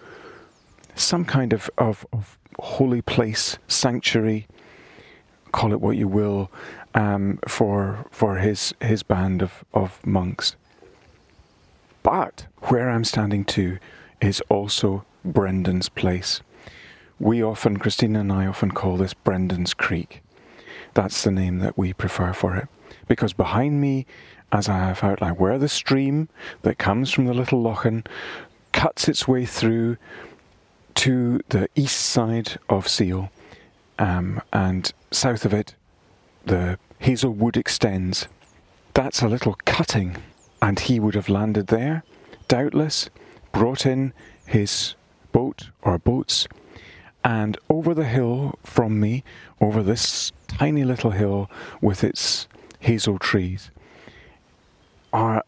some 0.96 1.24
kind 1.24 1.54
of, 1.54 1.70
of, 1.78 2.06
of 2.12 2.38
holy 2.60 3.02
place, 3.02 3.58
sanctuary, 3.68 4.48
call 5.52 5.72
it 5.72 5.80
what 5.80 5.96
you 5.96 6.08
will, 6.08 6.52
um, 6.94 7.40
for 7.48 8.06
for 8.12 8.38
his 8.38 8.74
his 8.82 9.04
band 9.04 9.42
of, 9.42 9.64
of 9.74 10.06
monks. 10.06 10.56
But 12.04 12.48
where 12.64 12.90
I'm 12.90 13.04
standing 13.04 13.46
to 13.46 13.78
is 14.22 14.42
also 14.50 15.06
Brendan's 15.24 15.90
place. 15.90 16.42
We 17.20 17.44
often, 17.44 17.78
Christina 17.78 18.22
and 18.22 18.32
I 18.32 18.46
often 18.48 18.72
call 18.72 18.98
this 18.98 19.14
Brendan's 19.14 19.74
Creek. 19.74 20.22
That's 20.94 21.24
the 21.24 21.32
name 21.32 21.60
that 21.60 21.78
we 21.78 21.92
prefer 21.94 22.34
for 22.34 22.56
it. 22.56 22.68
Because 23.08 23.34
behind 23.34 23.82
me, 23.82 24.06
as 24.52 24.70
I 24.70 24.78
have 24.78 25.04
outlined, 25.04 25.38
where 25.38 25.58
the 25.58 25.68
stream 25.68 26.30
that 26.62 26.78
comes 26.78 27.12
from 27.12 27.26
the 27.26 27.34
Little 27.34 27.62
Lochan 27.62 28.06
cuts 28.72 29.08
its 29.08 29.28
way 29.28 29.46
through 29.46 29.98
to 30.96 31.42
the 31.50 31.68
east 31.76 32.00
side 32.00 32.58
of 32.70 32.88
Seil, 32.88 33.30
um, 34.00 34.42
and 34.54 34.92
south 35.12 35.46
of 35.46 35.54
it, 35.54 35.76
the 36.46 36.80
hazel 37.00 37.32
wood 37.32 37.58
extends. 37.58 38.28
That's 38.94 39.22
a 39.22 39.28
little 39.28 39.56
cutting 39.66 40.18
And 40.62 40.80
he 40.80 41.00
would 41.00 41.16
have 41.16 41.30
landed 41.30 41.68
there, 41.68 42.04
doubtless, 42.48 43.10
brought 43.52 43.86
in 43.86 44.14
his 44.46 44.96
boat 45.32 45.70
or 45.82 45.98
boats, 45.98 46.48
and 47.24 47.58
over 47.70 47.94
the 47.94 48.06
hill 48.06 48.58
from 48.64 49.00
me, 49.00 49.24
over 49.60 49.84
this 49.84 50.32
tiny 50.48 50.84
little 50.84 51.12
hill 51.12 51.50
with 51.82 52.04
its 52.04 52.48
hazel 52.80 53.20
trees, 53.20 53.72
are, 55.12 55.44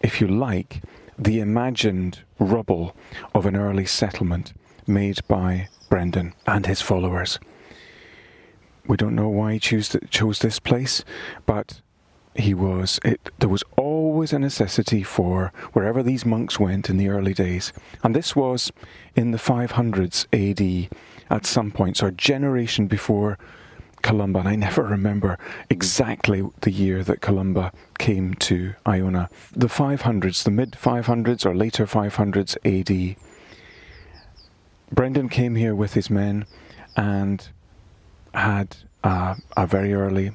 if 0.00 0.20
you 0.20 0.28
like, 0.28 0.82
the 1.18 1.40
imagined 1.40 2.20
rubble 2.38 2.94
of 3.34 3.46
an 3.46 3.56
early 3.56 3.86
settlement 3.86 4.52
made 4.86 5.18
by 5.28 5.68
Brendan 5.88 6.34
and 6.46 6.66
his 6.66 6.80
followers. 6.80 7.38
We 8.86 8.96
don't 8.96 9.14
know 9.14 9.28
why 9.28 9.54
he 9.54 9.58
chose, 9.58 9.96
chose 10.10 10.38
this 10.38 10.60
place, 10.60 11.04
but 11.44 11.80
he 12.38 12.54
was 12.54 12.98
it 13.04 13.30
there 13.38 13.48
was 13.48 13.64
always 13.76 14.32
a 14.32 14.38
necessity 14.38 15.02
for 15.02 15.52
wherever 15.72 16.02
these 16.02 16.24
monks 16.24 16.58
went 16.58 16.90
in 16.90 16.96
the 16.96 17.08
early 17.08 17.34
days. 17.34 17.72
And 18.02 18.14
this 18.14 18.36
was 18.36 18.72
in 19.14 19.30
the 19.30 19.38
500s 19.38 20.26
AD 20.32 20.90
at 21.30 21.46
some 21.46 21.70
point 21.70 21.96
so 21.98 22.06
a 22.06 22.12
generation 22.12 22.86
before 22.86 23.38
Columba. 24.02 24.40
And 24.40 24.48
I 24.48 24.56
never 24.56 24.82
remember 24.82 25.38
exactly 25.70 26.42
the 26.60 26.70
year 26.70 27.02
that 27.04 27.20
Columba 27.20 27.72
came 27.98 28.34
to 28.34 28.74
Iona. 28.86 29.28
The 29.52 29.68
500s 29.68 30.44
the 30.44 30.50
mid 30.50 30.72
500s 30.72 31.44
or 31.46 31.54
later 31.54 31.86
500s 31.86 32.56
AD 32.64 33.16
Brendan 34.92 35.28
came 35.28 35.56
here 35.56 35.74
with 35.74 35.94
his 35.94 36.10
men 36.10 36.46
and 36.96 37.48
had 38.32 38.76
uh, 39.02 39.34
a 39.56 39.66
very 39.66 39.92
early 39.92 40.30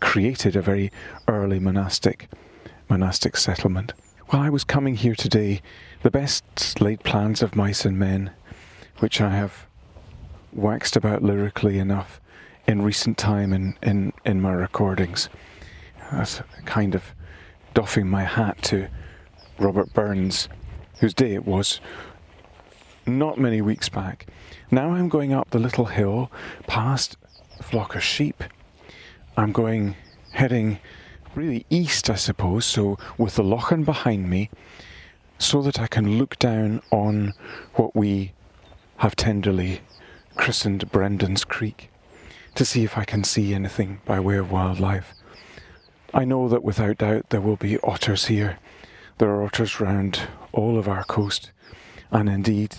created 0.00 0.56
a 0.56 0.62
very 0.62 0.90
early 1.28 1.58
monastic 1.58 2.28
monastic 2.88 3.36
settlement. 3.36 3.92
While 4.28 4.42
I 4.42 4.50
was 4.50 4.64
coming 4.64 4.96
here 4.96 5.14
today, 5.14 5.60
the 6.02 6.10
best 6.10 6.80
laid 6.80 7.02
plans 7.02 7.42
of 7.42 7.56
mice 7.56 7.84
and 7.84 7.98
men, 7.98 8.30
which 8.98 9.20
I 9.20 9.30
have 9.30 9.66
waxed 10.52 10.96
about 10.96 11.22
lyrically 11.22 11.78
enough 11.78 12.20
in 12.66 12.82
recent 12.82 13.18
time 13.18 13.52
in, 13.52 13.76
in, 13.82 14.12
in 14.24 14.40
my 14.40 14.52
recordings. 14.52 15.28
That's 16.12 16.42
kind 16.64 16.94
of 16.94 17.12
doffing 17.74 18.08
my 18.08 18.24
hat 18.24 18.62
to 18.64 18.88
Robert 19.58 19.92
Burns, 19.92 20.48
whose 21.00 21.14
day 21.14 21.34
it 21.34 21.44
was 21.44 21.80
not 23.06 23.38
many 23.38 23.60
weeks 23.60 23.88
back. 23.88 24.26
Now 24.70 24.90
I'm 24.90 25.08
going 25.08 25.32
up 25.32 25.50
the 25.50 25.58
little 25.58 25.86
hill 25.86 26.30
past 26.66 27.16
a 27.58 27.62
flock 27.62 27.94
of 27.94 28.02
sheep 28.02 28.42
I'm 29.36 29.52
going 29.52 29.96
heading 30.32 30.78
really 31.34 31.66
east, 31.68 32.08
I 32.08 32.14
suppose, 32.14 32.64
so 32.64 32.98
with 33.18 33.36
the 33.36 33.42
Lochan 33.42 33.84
behind 33.84 34.30
me, 34.30 34.50
so 35.38 35.60
that 35.62 35.78
I 35.78 35.86
can 35.86 36.18
look 36.18 36.38
down 36.38 36.80
on 36.90 37.34
what 37.74 37.94
we 37.94 38.32
have 38.98 39.14
tenderly 39.14 39.80
christened 40.36 40.90
Brendan's 40.90 41.44
Creek 41.44 41.90
to 42.54 42.64
see 42.64 42.84
if 42.84 42.96
I 42.96 43.04
can 43.04 43.24
see 43.24 43.52
anything 43.52 44.00
by 44.06 44.18
way 44.18 44.38
of 44.38 44.50
wildlife. 44.50 45.12
I 46.14 46.24
know 46.24 46.48
that 46.48 46.64
without 46.64 46.98
doubt 46.98 47.28
there 47.28 47.42
will 47.42 47.56
be 47.56 47.78
otters 47.80 48.26
here. 48.26 48.58
There 49.18 49.28
are 49.28 49.44
otters 49.44 49.80
round 49.80 50.22
all 50.52 50.78
of 50.78 50.88
our 50.88 51.04
coast, 51.04 51.50
and 52.10 52.30
indeed 52.30 52.76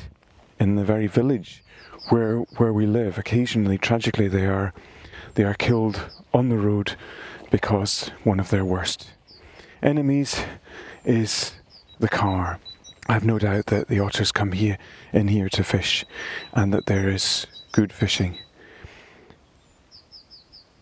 in 0.59 0.75
the 0.75 0.83
very 0.83 1.05
village 1.05 1.63
where 2.09 2.37
where 2.57 2.73
we 2.73 2.87
live. 2.87 3.19
Occasionally, 3.19 3.77
tragically, 3.77 4.27
they 4.27 4.47
are 4.47 4.73
they 5.37 5.43
are 5.43 5.53
killed 5.53 6.09
on 6.33 6.49
the 6.49 6.57
road 6.57 6.95
because 7.51 8.09
one 8.23 8.39
of 8.39 8.49
their 8.49 8.65
worst 8.65 9.11
enemies 9.83 10.43
is 11.05 11.53
the 11.99 12.09
car. 12.09 12.59
I've 13.07 13.23
no 13.23 13.37
doubt 13.37 13.67
that 13.67 13.87
the 13.87 13.99
otters 13.99 14.31
come 14.31 14.51
here 14.51 14.79
in 15.13 15.27
here 15.27 15.47
to 15.49 15.63
fish 15.63 16.05
and 16.53 16.73
that 16.73 16.87
there 16.87 17.07
is 17.07 17.45
good 17.71 17.93
fishing. 17.93 18.35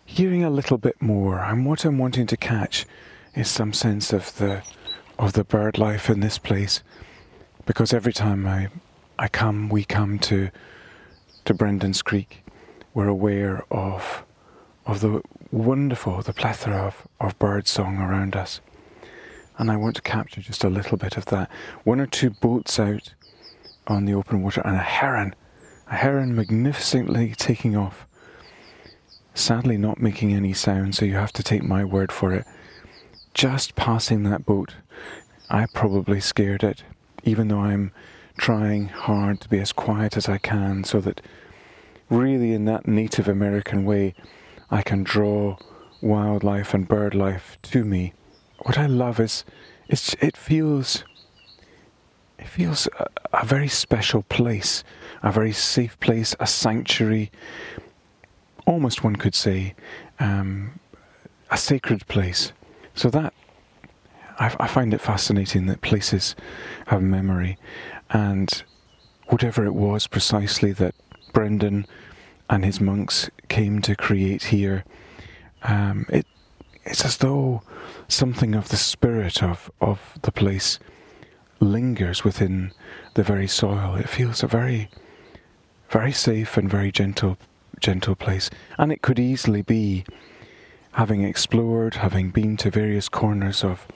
Hearing 0.06 0.46
a 0.46 0.50
little 0.50 0.78
bit 0.78 1.02
more, 1.02 1.40
and 1.40 1.66
what 1.66 1.84
I'm 1.84 1.98
wanting 1.98 2.26
to 2.28 2.38
catch 2.38 2.86
is 3.36 3.50
some 3.50 3.74
sense 3.74 4.14
of 4.14 4.38
the 4.38 4.64
of 5.20 5.34
the 5.34 5.44
bird 5.44 5.78
life 5.78 6.10
in 6.10 6.22
this 6.22 6.38
place. 6.38 6.82
Because 7.66 7.94
every 7.94 8.14
time 8.14 8.48
I 8.48 8.70
I 9.20 9.28
come 9.28 9.68
we 9.68 9.84
come 9.84 10.18
to 10.20 10.50
to 11.44 11.54
Brendan's 11.54 12.02
Creek, 12.02 12.46
we're 12.94 13.10
aware 13.10 13.66
of 13.70 14.24
of 14.86 15.02
the 15.02 15.22
wonderful, 15.52 16.22
the 16.22 16.34
plethora 16.34 16.78
of, 16.78 17.08
of 17.20 17.38
bird 17.40 17.68
song 17.68 17.98
around 17.98 18.36
us. 18.36 18.62
And 19.58 19.72
I 19.72 19.78
want 19.78 19.96
to 19.96 20.02
capture 20.02 20.42
just 20.42 20.64
a 20.64 20.70
little 20.70 20.98
bit 20.98 21.18
of 21.18 21.26
that. 21.26 21.50
One 21.84 22.00
or 22.00 22.06
two 22.06 22.30
boats 22.30 22.80
out 22.80 23.14
on 23.88 24.06
the 24.06 24.14
open 24.14 24.44
water 24.44 24.62
and 24.66 24.76
a 24.76 24.80
heron, 24.80 25.34
a 25.90 25.96
heron 25.96 26.36
magnificently 26.36 27.34
taking 27.38 27.76
off. 27.76 28.06
Sadly, 29.34 29.78
not 29.78 30.00
making 30.00 30.34
any 30.34 30.54
sound, 30.54 30.96
so 30.96 31.06
you 31.06 31.16
have 31.16 31.34
to 31.34 31.44
take 31.44 31.64
my 31.64 31.84
word 31.84 32.12
for 32.12 32.34
it. 32.34 32.46
Just 33.34 33.76
passing 33.76 34.24
that 34.24 34.46
boat, 34.46 34.76
I 35.50 35.68
probably 35.74 36.20
scared 36.20 36.64
it, 36.64 36.84
even 37.24 37.48
though 37.48 37.60
I'm 37.60 37.92
trying 38.38 38.88
hard 38.88 39.42
to 39.42 39.50
be 39.50 39.60
as 39.60 39.72
quiet 39.72 40.18
as 40.18 40.30
I 40.30 40.38
can 40.38 40.84
so 40.84 41.00
that 41.02 41.22
really 42.10 42.54
in 42.54 42.66
that 42.66 42.88
Native 42.88 43.28
American 43.28 43.86
way, 43.86 44.14
I 44.70 44.82
can 44.82 45.04
draw 45.04 45.58
wildlife 46.02 46.74
and 46.74 46.88
bird 46.88 47.16
life 47.16 47.58
to 47.64 47.84
me. 47.84 48.14
What 48.60 48.78
I 48.78 48.86
love 48.86 49.20
is, 49.20 49.44
it's, 49.88 50.14
it 50.16 50.36
feels, 50.36 51.04
it 52.40 52.48
feels 52.48 52.88
a, 53.00 53.08
a 53.34 53.46
very 53.46 53.68
special 53.68 54.24
place, 54.24 54.84
a 55.24 55.32
very 55.32 55.52
safe 55.52 56.00
place, 56.00 56.36
a 56.40 56.48
sanctuary. 56.48 57.32
Almost 58.66 59.04
one 59.04 59.16
could 59.16 59.36
say, 59.36 59.76
um, 60.20 60.80
a 61.52 61.58
sacred 61.58 62.08
place. 62.08 62.52
So 62.96 63.10
that 63.10 63.34
I, 64.40 64.56
I 64.60 64.68
find 64.68 64.94
it 64.94 65.02
fascinating 65.02 65.68
that 65.68 65.82
places 65.82 66.36
have 66.88 67.02
memory, 67.02 67.58
and 68.10 68.64
whatever 69.28 69.66
it 69.66 69.74
was 69.74 70.08
precisely 70.08 70.72
that 70.74 70.96
Brendan 71.34 71.86
and 72.50 72.64
his 72.64 72.80
monks 72.80 73.30
came 73.50 73.82
to 73.82 73.96
create 73.96 74.46
here, 74.46 74.84
um, 75.64 76.06
it, 76.10 76.26
it's 76.84 77.04
as 77.04 77.18
though 77.18 77.64
something 78.08 78.54
of 78.54 78.70
the 78.70 78.78
spirit 78.78 79.42
of, 79.42 79.72
of 79.82 80.00
the 80.22 80.32
place 80.32 80.80
lingers 81.60 82.24
within 82.24 82.72
the 83.16 83.24
very 83.24 83.48
soil. 83.48 83.96
It 83.96 84.10
feels 84.10 84.44
a 84.44 84.48
very, 84.48 84.90
very 85.90 86.12
safe 86.12 86.58
and 86.58 86.70
very 86.70 86.92
gentle, 86.92 87.38
gentle 87.80 88.16
place. 88.16 88.50
And 88.78 88.92
it 88.92 89.02
could 89.02 89.20
easily 89.20 89.62
be, 89.62 90.06
having 90.94 91.24
explored, 91.24 91.96
having 91.96 92.30
been 92.30 92.58
to 92.58 92.70
various 92.70 93.10
corners 93.10 93.64
of 93.64 93.88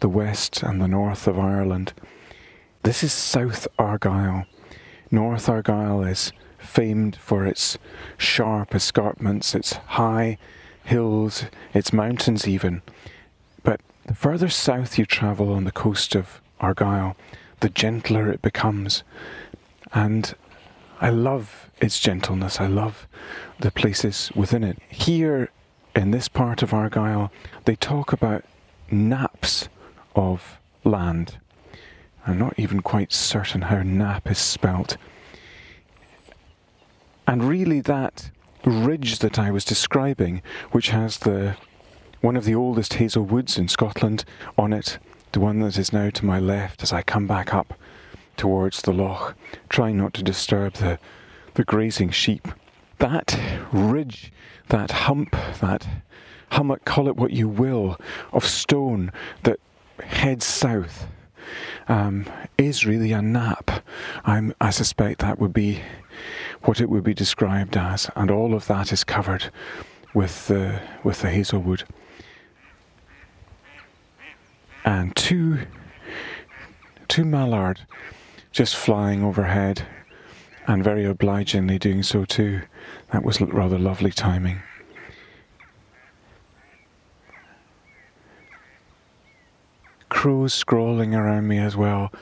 the 0.00 0.08
west 0.08 0.62
and 0.62 0.80
the 0.80 0.88
north 0.88 1.26
of 1.26 1.38
Ireland. 1.38 1.92
This 2.82 3.02
is 3.02 3.12
South 3.12 3.68
Argyll. 3.78 4.44
North 5.10 5.48
Argyll 5.48 6.02
is 6.02 6.32
famed 6.70 7.16
for 7.16 7.44
its 7.44 7.76
sharp 8.16 8.74
escarpments, 8.74 9.54
its 9.54 9.72
high 9.72 10.38
hills, 10.84 11.44
its 11.74 11.92
mountains, 11.92 12.46
even. 12.46 12.80
But 13.64 13.80
the 14.06 14.14
further 14.14 14.48
south 14.48 14.96
you 14.96 15.04
travel 15.04 15.52
on 15.52 15.64
the 15.64 15.72
coast 15.72 16.14
of 16.14 16.40
Argyll, 16.60 17.16
the 17.58 17.68
gentler 17.68 18.30
it 18.30 18.40
becomes. 18.40 19.02
And 19.92 20.34
I 21.00 21.10
love 21.10 21.70
its 21.80 21.98
gentleness, 21.98 22.60
I 22.60 22.66
love 22.66 23.08
the 23.58 23.72
places 23.72 24.30
within 24.34 24.62
it. 24.62 24.78
Here 24.88 25.50
in 25.96 26.12
this 26.12 26.28
part 26.28 26.62
of 26.62 26.72
Argyll, 26.72 27.32
they 27.64 27.74
talk 27.74 28.12
about 28.12 28.44
naps 28.90 29.68
of 30.14 30.58
land. 30.84 31.38
I'm 32.26 32.38
not 32.38 32.54
even 32.56 32.80
quite 32.80 33.12
certain 33.12 33.62
how 33.62 33.82
nap 33.82 34.30
is 34.30 34.38
spelt. 34.38 34.96
And 37.30 37.44
really, 37.44 37.80
that 37.82 38.28
ridge 38.64 39.20
that 39.20 39.38
I 39.38 39.52
was 39.52 39.64
describing, 39.64 40.42
which 40.72 40.88
has 40.88 41.18
the 41.18 41.56
one 42.22 42.34
of 42.34 42.44
the 42.44 42.56
oldest 42.56 42.94
hazel 42.94 43.22
woods 43.22 43.56
in 43.56 43.68
Scotland 43.68 44.24
on 44.58 44.72
it, 44.72 44.98
the 45.30 45.38
one 45.38 45.60
that 45.60 45.78
is 45.78 45.92
now 45.92 46.10
to 46.10 46.26
my 46.26 46.40
left 46.40 46.82
as 46.82 46.92
I 46.92 47.02
come 47.02 47.28
back 47.28 47.54
up 47.54 47.74
towards 48.36 48.82
the 48.82 48.92
loch, 48.92 49.36
trying 49.68 49.96
not 49.96 50.12
to 50.14 50.24
disturb 50.24 50.72
the, 50.72 50.98
the 51.54 51.62
grazing 51.62 52.10
sheep. 52.10 52.48
That 52.98 53.38
ridge, 53.70 54.32
that 54.70 54.90
hump, 54.90 55.36
that 55.60 55.86
hummock, 56.50 56.84
call 56.84 57.06
it 57.06 57.14
what 57.14 57.30
you 57.30 57.48
will, 57.48 57.96
of 58.32 58.44
stone 58.44 59.12
that 59.44 59.60
heads 60.02 60.46
south, 60.46 61.06
um, 61.86 62.26
is 62.58 62.84
really 62.84 63.12
a 63.12 63.22
nap. 63.22 63.70
I'm, 64.24 64.52
I 64.60 64.70
suspect 64.70 65.20
that 65.20 65.38
would 65.38 65.52
be 65.52 65.80
what 66.62 66.80
it 66.80 66.88
would 66.90 67.04
be 67.04 67.14
described 67.14 67.76
as, 67.76 68.10
and 68.16 68.30
all 68.30 68.54
of 68.54 68.66
that 68.66 68.92
is 68.92 69.04
covered 69.04 69.50
with 70.14 70.48
the 70.48 70.80
with 71.02 71.22
the 71.22 71.30
hazelwood. 71.30 71.84
and 74.84 75.14
two 75.16 75.66
two 77.08 77.24
mallard 77.24 77.80
just 78.52 78.74
flying 78.76 79.22
overhead 79.22 79.86
and 80.66 80.82
very 80.82 81.04
obligingly 81.04 81.78
doing 81.78 82.02
so 82.02 82.24
too. 82.24 82.60
That 83.12 83.24
was 83.24 83.40
rather 83.40 83.78
lovely 83.78 84.10
timing. 84.10 84.60
Crows 90.08 90.52
scrawling 90.52 91.14
around 91.14 91.48
me 91.48 91.58
as 91.58 91.76
well. 91.76 92.12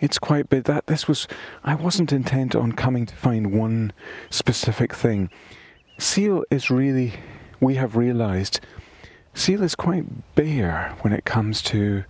It's 0.00 0.18
quite 0.18 0.48
big. 0.48 0.64
That 0.64 0.86
this 0.86 1.06
was. 1.06 1.28
I 1.62 1.74
wasn't 1.74 2.12
intent 2.12 2.54
on 2.54 2.72
coming 2.72 3.06
to 3.06 3.14
find 3.14 3.52
one 3.52 3.92
specific 4.30 4.94
thing. 4.94 5.30
Seil 5.98 6.44
is 6.50 6.70
really. 6.70 7.14
We 7.60 7.74
have 7.74 7.96
realised. 7.96 8.60
Seil 9.34 9.62
is 9.62 9.74
quite 9.74 10.34
bare 10.34 10.96
when 11.02 11.12
it 11.12 11.24
comes 11.24 11.62
to 11.62 12.04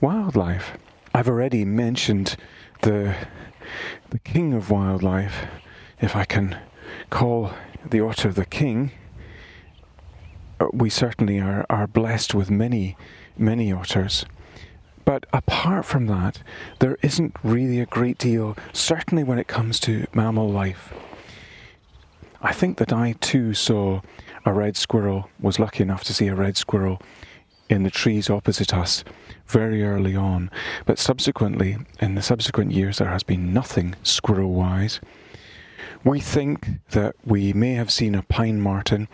wildlife. 0.00 0.72
I've 1.14 1.28
already 1.28 1.64
mentioned 1.64 2.36
the 2.82 3.14
the 4.10 4.18
king 4.18 4.52
of 4.52 4.70
wildlife, 4.70 5.46
if 6.00 6.14
I 6.14 6.24
can 6.24 6.58
call 7.10 7.52
the 7.88 8.00
otter 8.00 8.32
the 8.32 8.44
king. 8.44 8.92
Uh, 10.60 10.66
we 10.72 10.90
certainly 10.90 11.40
are, 11.40 11.66
are 11.68 11.86
blessed 11.86 12.34
with 12.34 12.50
many, 12.50 12.96
many 13.36 13.72
otters. 13.72 14.24
But 15.06 15.24
apart 15.32 15.86
from 15.86 16.06
that, 16.08 16.42
there 16.80 16.98
isn't 17.00 17.36
really 17.44 17.80
a 17.80 17.86
great 17.86 18.18
deal, 18.18 18.56
certainly 18.72 19.22
when 19.24 19.38
it 19.38 19.46
comes 19.46 19.80
to 19.80 20.06
mammal 20.12 20.50
life. 20.50 20.92
I 22.42 22.52
think 22.52 22.76
that 22.78 22.92
I 22.92 23.12
too 23.20 23.54
saw 23.54 24.02
a 24.44 24.52
red 24.52 24.76
squirrel, 24.76 25.30
was 25.40 25.60
lucky 25.60 25.84
enough 25.84 26.02
to 26.04 26.14
see 26.14 26.26
a 26.26 26.34
red 26.34 26.56
squirrel 26.56 27.00
in 27.68 27.84
the 27.84 27.90
trees 27.90 28.28
opposite 28.28 28.74
us 28.74 29.04
very 29.46 29.84
early 29.84 30.16
on, 30.16 30.50
but 30.86 30.98
subsequently, 30.98 31.78
in 32.00 32.16
the 32.16 32.22
subsequent 32.22 32.72
years, 32.72 32.98
there 32.98 33.10
has 33.10 33.22
been 33.22 33.52
nothing 33.52 33.94
squirrel 34.02 34.52
wise. 34.52 35.00
We 36.04 36.18
think 36.18 36.68
that 36.90 37.14
we 37.24 37.52
may 37.52 37.74
have 37.74 37.92
seen 37.92 38.16
a 38.16 38.22
pine 38.22 38.60
marten 38.60 39.06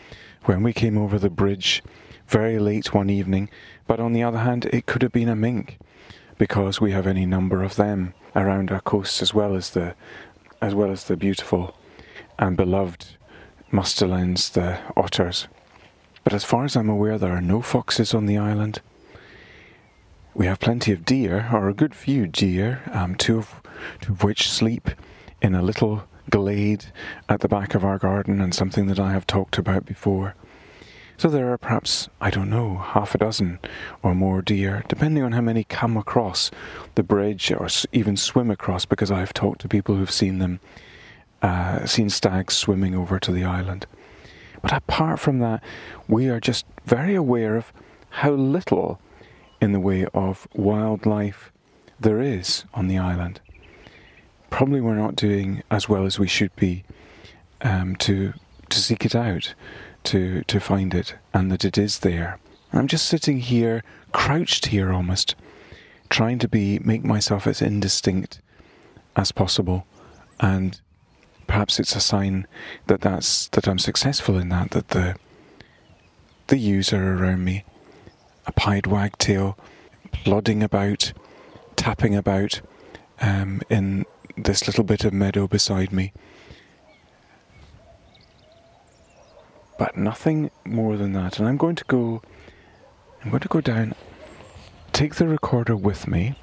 when 0.45 0.63
we 0.63 0.73
came 0.73 0.97
over 0.97 1.19
the 1.19 1.31
bridge 1.31 1.83
very 2.29 2.59
late 2.59 2.95
one 2.95 3.11
evening, 3.11 3.49
but 3.87 4.01
on 4.01 4.13
the 4.13 4.23
other 4.23 4.39
hand, 4.39 4.67
it 4.67 4.87
could 4.87 5.03
have 5.03 5.13
been 5.13 5.29
a 5.29 5.37
mink 5.37 5.79
because 6.39 6.81
we 6.81 6.93
have 6.93 7.07
any 7.07 7.27
number 7.27 7.63
of 7.63 7.77
them 7.77 8.15
around 8.35 8.71
our 8.71 8.81
coasts 8.81 9.23
as 9.23 9.35
well 9.35 9.55
as 9.55 9.71
the 9.71 9.95
as 10.61 10.75
well 10.75 10.91
as 10.91 11.05
the 11.05 11.17
beautiful 11.17 11.77
and 12.39 12.57
beloved 12.57 13.17
mustelines, 13.71 14.51
the 14.51 14.79
otters. 14.97 15.49
But 16.25 16.33
as 16.33 16.45
far 16.45 16.65
as 16.65 16.77
I'm 16.77 16.89
aware, 16.89 17.19
there 17.19 17.33
are 17.33 17.41
no 17.41 17.63
foxes 17.63 18.15
on 18.15 18.27
the 18.27 18.39
island. 18.39 18.81
We 20.35 20.47
have 20.47 20.61
plenty 20.61 20.93
of 20.93 21.05
deer, 21.05 21.51
or 21.53 21.69
a 21.69 21.75
good 21.75 21.95
few 21.95 22.27
deer, 22.27 22.83
um, 22.93 23.17
two, 23.17 23.39
of, 23.39 23.61
two 24.01 24.13
of 24.13 24.23
which 24.23 24.49
sleep 24.49 24.91
in 25.43 25.55
a 25.55 25.63
little 25.63 26.05
glade 26.31 26.87
at 27.29 27.41
the 27.41 27.49
back 27.49 27.75
of 27.75 27.85
our 27.85 27.99
garden, 27.99 28.41
and 28.41 28.55
something 28.55 28.87
that 28.87 29.01
I 29.01 29.13
have 29.13 29.27
talked 29.27 29.59
about 29.59 29.85
before. 29.85 30.35
So 31.19 31.29
there 31.29 31.53
are 31.53 31.59
perhaps, 31.59 32.09
I 32.21 32.31
don't 32.31 32.51
know, 32.51 32.77
half 32.79 33.15
a 33.15 33.19
dozen 33.19 33.61
or 34.03 34.15
more 34.15 34.43
deer, 34.43 34.85
depending 34.89 35.23
on 35.23 35.33
how 35.33 35.41
many 35.41 35.65
come 35.65 35.97
across 35.97 36.51
the 36.97 37.03
bridge 37.03 37.53
or 37.53 37.69
even 37.93 38.17
swim 38.17 38.51
across, 38.51 38.85
because 38.85 39.11
I've 39.11 39.33
talked 39.33 39.61
to 39.61 39.69
people 39.69 39.95
who've 39.95 40.11
seen 40.11 40.39
them, 40.39 40.59
uh, 41.41 41.87
seen 41.87 42.11
stags 42.11 42.57
swimming 42.57 42.95
over 42.97 43.21
to 43.21 43.31
the 43.31 43.45
island. 43.45 43.87
But 44.63 44.73
apart 44.73 45.21
from 45.21 45.39
that, 45.41 45.63
we 46.09 46.29
are 46.29 46.41
just 46.41 46.67
very 46.87 47.15
aware 47.15 47.57
of 47.57 47.73
how 48.11 48.33
little 48.33 49.01
in 49.61 49.73
the 49.73 49.81
way 49.81 50.07
of 50.13 50.49
wildlife 50.55 51.53
there 52.01 52.21
is 52.21 52.65
on 52.75 52.89
the 52.89 52.99
island. 52.99 53.41
Probably 54.51 54.81
we're 54.81 54.95
not 54.95 55.17
doing 55.17 55.63
as 55.71 55.89
well 55.89 56.05
as 56.05 56.19
we 56.19 56.29
should 56.29 56.55
be 56.57 56.85
um, 57.61 57.97
to 57.97 58.33
to 58.69 58.79
seek 58.81 59.05
it 59.05 59.15
out, 59.15 59.55
to 60.05 60.43
to 60.45 60.61
find 60.61 60.95
it, 60.95 61.17
and 61.33 61.51
that 61.51 61.65
it 61.65 61.79
is 61.79 62.01
there. 62.01 62.39
I'm 62.73 62.89
just 62.89 63.07
sitting 63.07 63.41
here, 63.41 63.83
crouched 64.13 64.67
here 64.67 64.93
almost, 64.93 65.35
trying 66.11 66.39
to 66.41 66.49
be 66.49 66.79
make 66.79 67.05
myself 67.05 67.47
as 67.47 67.63
indistinct 67.63 68.41
as 69.17 69.33
possible, 69.33 69.87
and 70.41 70.81
perhaps 71.47 71.79
it's 71.79 71.95
a 71.95 72.01
sign 72.01 72.47
that 72.87 73.03
that's 73.03 73.49
that 73.49 73.69
I'm 73.69 73.79
successful 73.79 74.39
in 74.39 74.49
that 74.49 74.71
that 74.71 74.89
the 74.89 75.17
the 76.49 76.59
user 76.59 77.15
around 77.15 77.45
me, 77.45 77.65
a 78.47 78.53
pied 78.53 78.87
wagtail, 78.87 79.57
plodding 80.13 80.63
about, 80.63 81.13
tapping 81.77 82.15
about 82.15 82.61
um, 83.21 83.63
in 83.71 84.05
this 84.37 84.67
little 84.67 84.85
bit 84.85 85.05
of 85.05 85.13
meadow 85.13 85.47
beside 85.47 85.93
me. 85.93 86.13
But 89.83 89.97
nothing 89.97 90.53
more 90.65 90.97
than 90.97 91.13
that. 91.15 91.41
And 91.41 91.49
I'm 91.49 91.57
going 91.57 91.75
to 91.75 91.85
go. 91.87 92.23
I'm 93.21 93.31
going 93.31 93.41
to 93.41 93.49
go 93.49 93.61
down, 93.61 93.97
take 94.93 95.17
the 95.17 95.27
recorder 95.27 95.75
with 95.75 96.07
me, 96.07 96.37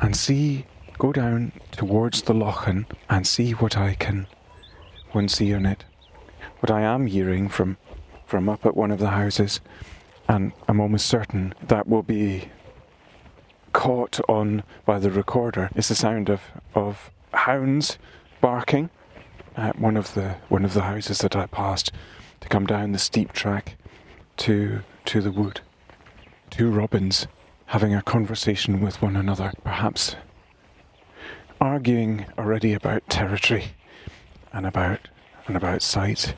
and 0.00 0.14
see 0.14 0.64
go 0.98 1.12
down 1.12 1.50
towards 1.72 2.22
the 2.22 2.34
Lochan 2.34 2.86
and 3.10 3.26
see 3.26 3.50
what 3.54 3.76
I 3.76 3.94
can 3.94 4.28
when 5.10 5.28
see 5.28 5.52
on 5.52 5.66
it. 5.66 5.84
What 6.60 6.70
I 6.70 6.82
am 6.82 7.08
hearing 7.08 7.48
from 7.48 7.76
from 8.24 8.48
up 8.48 8.64
at 8.64 8.76
one 8.76 8.92
of 8.92 9.00
the 9.00 9.10
houses, 9.10 9.60
and 10.28 10.52
I'm 10.68 10.78
almost 10.78 11.06
certain 11.06 11.54
that 11.66 11.88
will 11.88 12.04
be 12.04 12.50
caught 13.72 14.20
on 14.28 14.62
by 14.86 15.00
the 15.00 15.10
recorder 15.10 15.70
is 15.74 15.88
the 15.88 15.96
sound 15.96 16.30
of, 16.30 16.42
of 16.76 17.10
hounds 17.34 17.98
barking 18.40 18.90
at 19.56 19.80
one 19.80 19.96
of 19.96 20.14
the 20.14 20.36
one 20.48 20.64
of 20.64 20.74
the 20.74 20.82
houses 20.82 21.18
that 21.18 21.34
I 21.34 21.46
passed 21.46 21.90
to 22.40 22.48
come 22.48 22.66
down 22.66 22.92
the 22.92 22.98
steep 22.98 23.32
track 23.32 23.76
to 24.38 24.80
to 25.06 25.20
the 25.20 25.32
wood. 25.32 25.60
Two 26.50 26.70
robins 26.70 27.26
having 27.66 27.94
a 27.94 28.02
conversation 28.02 28.80
with 28.80 29.02
one 29.02 29.16
another, 29.16 29.52
perhaps 29.62 30.16
arguing 31.60 32.24
already 32.38 32.72
about 32.72 33.08
territory 33.08 33.64
and 34.52 34.66
about 34.66 35.08
and 35.46 35.56
about 35.56 35.82
site. 35.82 36.34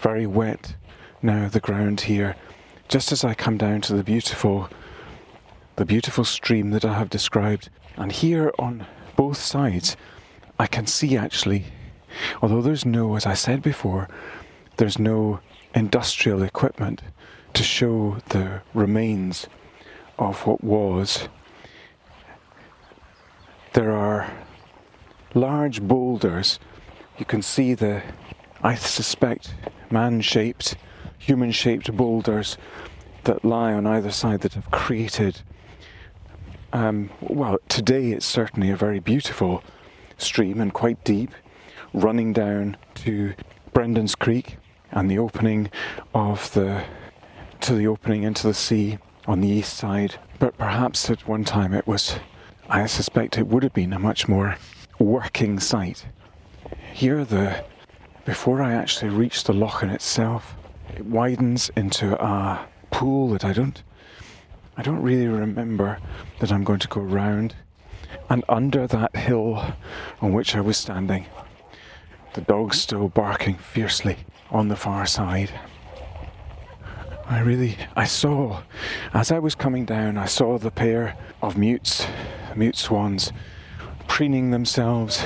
Very 0.00 0.26
wet 0.26 0.76
now 1.22 1.48
the 1.48 1.60
ground 1.60 2.02
here. 2.02 2.36
Just 2.88 3.12
as 3.12 3.24
I 3.24 3.34
come 3.34 3.58
down 3.58 3.80
to 3.82 3.94
the 3.94 4.04
beautiful 4.04 4.68
the 5.76 5.84
beautiful 5.84 6.24
stream 6.24 6.70
that 6.70 6.84
I 6.84 6.94
have 6.94 7.08
described, 7.08 7.70
and 7.96 8.12
here 8.12 8.52
on 8.58 8.86
both 9.16 9.38
sides 9.38 9.96
I 10.58 10.66
can 10.66 10.86
see 10.86 11.16
actually 11.16 11.64
although 12.42 12.62
there's 12.62 12.84
no 12.84 13.16
as 13.16 13.26
I 13.26 13.34
said 13.34 13.62
before, 13.62 14.08
there's 14.80 14.98
no 14.98 15.38
industrial 15.74 16.42
equipment 16.42 17.02
to 17.52 17.62
show 17.62 18.16
the 18.30 18.62
remains 18.72 19.46
of 20.18 20.46
what 20.46 20.64
was 20.64 21.28
there 23.74 23.92
are 23.92 24.32
large 25.34 25.82
boulders. 25.82 26.58
You 27.18 27.26
can 27.26 27.42
see 27.42 27.74
the, 27.74 28.02
I 28.62 28.74
suspect, 28.74 29.52
man 29.90 30.22
shaped, 30.22 30.76
human 31.18 31.52
shaped 31.52 31.94
boulders 31.94 32.56
that 33.24 33.44
lie 33.44 33.74
on 33.74 33.86
either 33.86 34.10
side 34.10 34.40
that 34.40 34.54
have 34.54 34.70
created. 34.70 35.42
Um, 36.72 37.10
well, 37.20 37.58
today 37.68 38.12
it's 38.12 38.24
certainly 38.24 38.70
a 38.70 38.76
very 38.76 38.98
beautiful 38.98 39.62
stream 40.16 40.58
and 40.58 40.72
quite 40.72 41.04
deep, 41.04 41.32
running 41.92 42.32
down 42.32 42.78
to 42.94 43.34
Brendan's 43.74 44.14
Creek 44.14 44.56
and 44.92 45.10
the 45.10 45.18
opening 45.18 45.70
of 46.14 46.52
the 46.52 46.84
to 47.60 47.74
the 47.74 47.86
opening 47.86 48.22
into 48.22 48.46
the 48.46 48.54
sea 48.54 48.98
on 49.26 49.40
the 49.40 49.48
east 49.48 49.76
side. 49.76 50.16
But 50.38 50.56
perhaps 50.56 51.10
at 51.10 51.28
one 51.28 51.44
time 51.44 51.74
it 51.74 51.86
was 51.86 52.18
I 52.68 52.86
suspect 52.86 53.36
it 53.36 53.48
would 53.48 53.62
have 53.62 53.74
been 53.74 53.92
a 53.92 53.98
much 53.98 54.28
more 54.28 54.56
working 54.98 55.58
site. 55.58 56.06
Here, 56.92 57.24
the 57.24 57.64
before 58.24 58.62
I 58.62 58.74
actually 58.74 59.10
reach 59.10 59.44
the 59.44 59.52
Lochan 59.52 59.92
itself, 59.92 60.54
it 60.94 61.04
widens 61.04 61.70
into 61.76 62.22
a 62.22 62.66
pool 62.90 63.28
that 63.30 63.44
I 63.44 63.52
don't 63.52 63.82
I 64.76 64.82
don't 64.82 65.02
really 65.02 65.26
remember 65.26 65.98
that 66.38 66.52
I'm 66.52 66.64
going 66.64 66.78
to 66.78 66.88
go 66.88 67.00
round. 67.00 67.54
And 68.28 68.44
under 68.48 68.86
that 68.86 69.14
hill 69.16 69.74
on 70.20 70.32
which 70.32 70.54
I 70.56 70.60
was 70.60 70.76
standing, 70.76 71.26
the 72.34 72.40
dog's 72.40 72.80
still 72.80 73.08
barking 73.08 73.56
fiercely 73.56 74.18
on 74.50 74.68
the 74.68 74.76
far 74.76 75.06
side. 75.06 75.50
I 77.26 77.40
really, 77.40 77.76
I 77.94 78.04
saw, 78.04 78.62
as 79.14 79.30
I 79.30 79.38
was 79.38 79.54
coming 79.54 79.84
down, 79.84 80.18
I 80.18 80.26
saw 80.26 80.58
the 80.58 80.72
pair 80.72 81.16
of 81.42 81.56
mutes, 81.56 82.06
mute 82.56 82.76
swans, 82.76 83.32
preening 84.08 84.50
themselves 84.50 85.24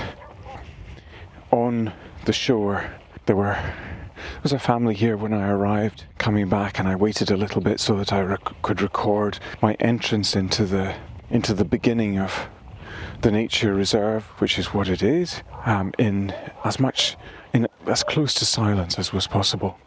on 1.50 1.92
the 2.26 2.32
shore. 2.32 2.90
There 3.26 3.36
were 3.36 3.58
there 4.14 4.42
was 4.42 4.52
a 4.52 4.58
family 4.58 4.94
here 4.94 5.16
when 5.16 5.32
I 5.32 5.48
arrived, 5.48 6.04
coming 6.18 6.48
back, 6.48 6.78
and 6.78 6.88
I 6.88 6.96
waited 6.96 7.30
a 7.30 7.36
little 7.36 7.60
bit 7.60 7.80
so 7.80 7.96
that 7.96 8.12
I 8.12 8.20
rec- 8.20 8.62
could 8.62 8.82
record 8.82 9.38
my 9.62 9.74
entrance 9.80 10.36
into 10.36 10.66
the 10.66 10.94
into 11.30 11.54
the 11.54 11.64
beginning 11.64 12.18
of 12.18 12.48
the 13.22 13.30
nature 13.30 13.74
reserve, 13.74 14.24
which 14.38 14.58
is 14.58 14.74
what 14.74 14.88
it 14.88 15.02
is, 15.02 15.42
um, 15.64 15.92
in 15.98 16.34
as 16.64 16.78
much 16.78 17.16
in 17.54 17.68
as 17.86 18.02
close 18.02 18.34
to 18.34 18.44
silence 18.44 18.98
as 18.98 19.12
was 19.12 19.26
possible. 19.26 19.78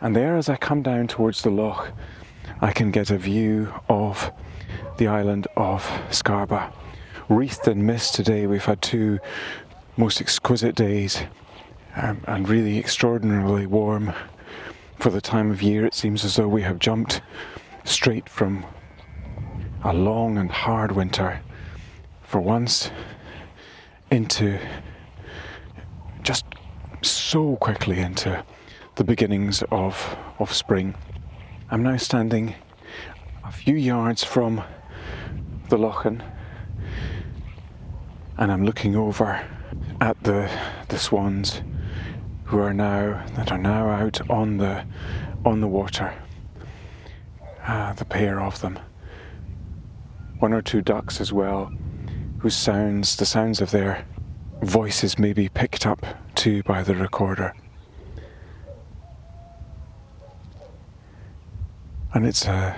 And 0.00 0.16
there, 0.16 0.36
as 0.36 0.48
I 0.48 0.56
come 0.56 0.82
down 0.82 1.08
towards 1.08 1.42
the 1.42 1.50
loch, 1.50 1.92
I 2.60 2.72
can 2.72 2.90
get 2.90 3.10
a 3.10 3.18
view 3.18 3.72
of 3.88 4.32
the 4.96 5.08
island 5.08 5.46
of 5.56 5.84
Scarba. 6.10 6.72
Wreathed 7.28 7.68
in 7.68 7.84
mist 7.84 8.14
today, 8.14 8.46
we've 8.46 8.64
had 8.64 8.80
two 8.82 9.18
most 9.96 10.20
exquisite 10.20 10.74
days 10.74 11.22
um, 11.96 12.20
and 12.26 12.48
really 12.48 12.78
extraordinarily 12.78 13.66
warm 13.66 14.12
for 14.98 15.10
the 15.10 15.20
time 15.20 15.50
of 15.50 15.62
year. 15.62 15.84
It 15.84 15.94
seems 15.94 16.24
as 16.24 16.36
though 16.36 16.48
we 16.48 16.62
have 16.62 16.78
jumped 16.78 17.20
straight 17.84 18.28
from 18.28 18.64
a 19.84 19.92
long 19.92 20.38
and 20.38 20.50
hard 20.50 20.92
winter 20.92 21.40
for 22.22 22.40
once 22.40 22.90
into 24.10 24.58
just 26.22 26.44
so 27.02 27.56
quickly 27.56 27.98
into 27.98 28.44
the 28.94 29.04
beginnings 29.04 29.62
of, 29.70 30.16
of 30.38 30.52
spring. 30.52 30.94
I'm 31.70 31.82
now 31.82 31.96
standing 31.96 32.54
a 33.44 33.50
few 33.50 33.74
yards 33.74 34.22
from 34.22 34.62
the 35.68 35.76
Lochan 35.76 36.22
and 38.38 38.52
I'm 38.52 38.64
looking 38.64 38.96
over 38.96 39.44
at 40.00 40.22
the 40.24 40.50
the 40.88 40.98
swans 40.98 41.62
who 42.44 42.58
are 42.58 42.74
now 42.74 43.24
that 43.34 43.50
are 43.52 43.58
now 43.58 43.88
out 43.88 44.20
on 44.30 44.58
the 44.58 44.84
on 45.44 45.60
the 45.60 45.68
water. 45.68 46.12
Uh, 47.66 47.92
the 47.92 48.04
pair 48.04 48.40
of 48.40 48.60
them. 48.60 48.78
One 50.40 50.52
or 50.52 50.62
two 50.62 50.82
ducks 50.82 51.20
as 51.20 51.32
well, 51.32 51.72
whose 52.38 52.56
sounds 52.56 53.16
the 53.16 53.26
sounds 53.26 53.60
of 53.60 53.70
their 53.70 54.04
voices 54.62 55.18
may 55.18 55.32
be 55.32 55.48
picked 55.48 55.86
up 55.86 56.06
too 56.34 56.62
by 56.62 56.82
the 56.82 56.94
recorder. 56.94 57.54
And 62.14 62.26
it's 62.26 62.46
a 62.46 62.76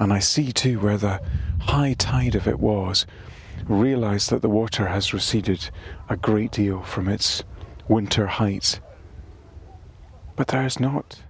and 0.00 0.12
I 0.14 0.18
see 0.18 0.50
too 0.50 0.80
where 0.80 0.96
the 0.96 1.20
high 1.60 1.92
tide 1.92 2.34
of 2.34 2.48
it 2.48 2.58
was, 2.58 3.06
realize 3.68 4.28
that 4.28 4.40
the 4.40 4.48
water 4.48 4.86
has 4.86 5.12
receded 5.12 5.68
a 6.08 6.16
great 6.16 6.52
deal 6.52 6.80
from 6.80 7.06
its 7.06 7.44
winter 7.86 8.26
heights. 8.26 8.80
But 10.36 10.48
there 10.48 10.64
is 10.64 10.80
not, 10.80 11.22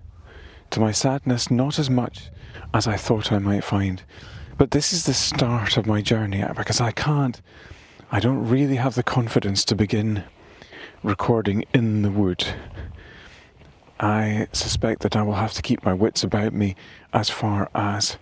to 0.70 0.78
my 0.78 0.92
sadness, 0.92 1.50
not 1.50 1.80
as 1.80 1.90
much 1.90 2.30
as 2.72 2.86
I 2.86 2.96
thought 2.96 3.32
I 3.32 3.40
might 3.40 3.64
find. 3.64 4.02
But 4.56 4.70
this 4.70 4.92
is 4.92 5.04
the 5.04 5.14
start 5.14 5.76
of 5.76 5.86
my 5.86 6.00
journey 6.00 6.44
because 6.56 6.80
I 6.80 6.92
can't, 6.92 7.42
I 8.12 8.18
don't 8.18 8.48
really 8.48 8.74
have 8.74 8.96
the 8.96 9.04
confidence 9.04 9.64
to 9.66 9.76
begin 9.76 10.24
recording 11.04 11.64
in 11.72 12.02
the 12.02 12.10
wood. 12.10 12.44
I 14.00 14.48
suspect 14.52 15.02
that 15.02 15.14
I 15.14 15.22
will 15.22 15.34
have 15.34 15.52
to 15.52 15.62
keep 15.62 15.84
my 15.84 15.94
wits 15.94 16.24
about 16.24 16.52
me 16.52 16.74
as 17.12 17.30
far 17.30 17.70
as 17.72 18.18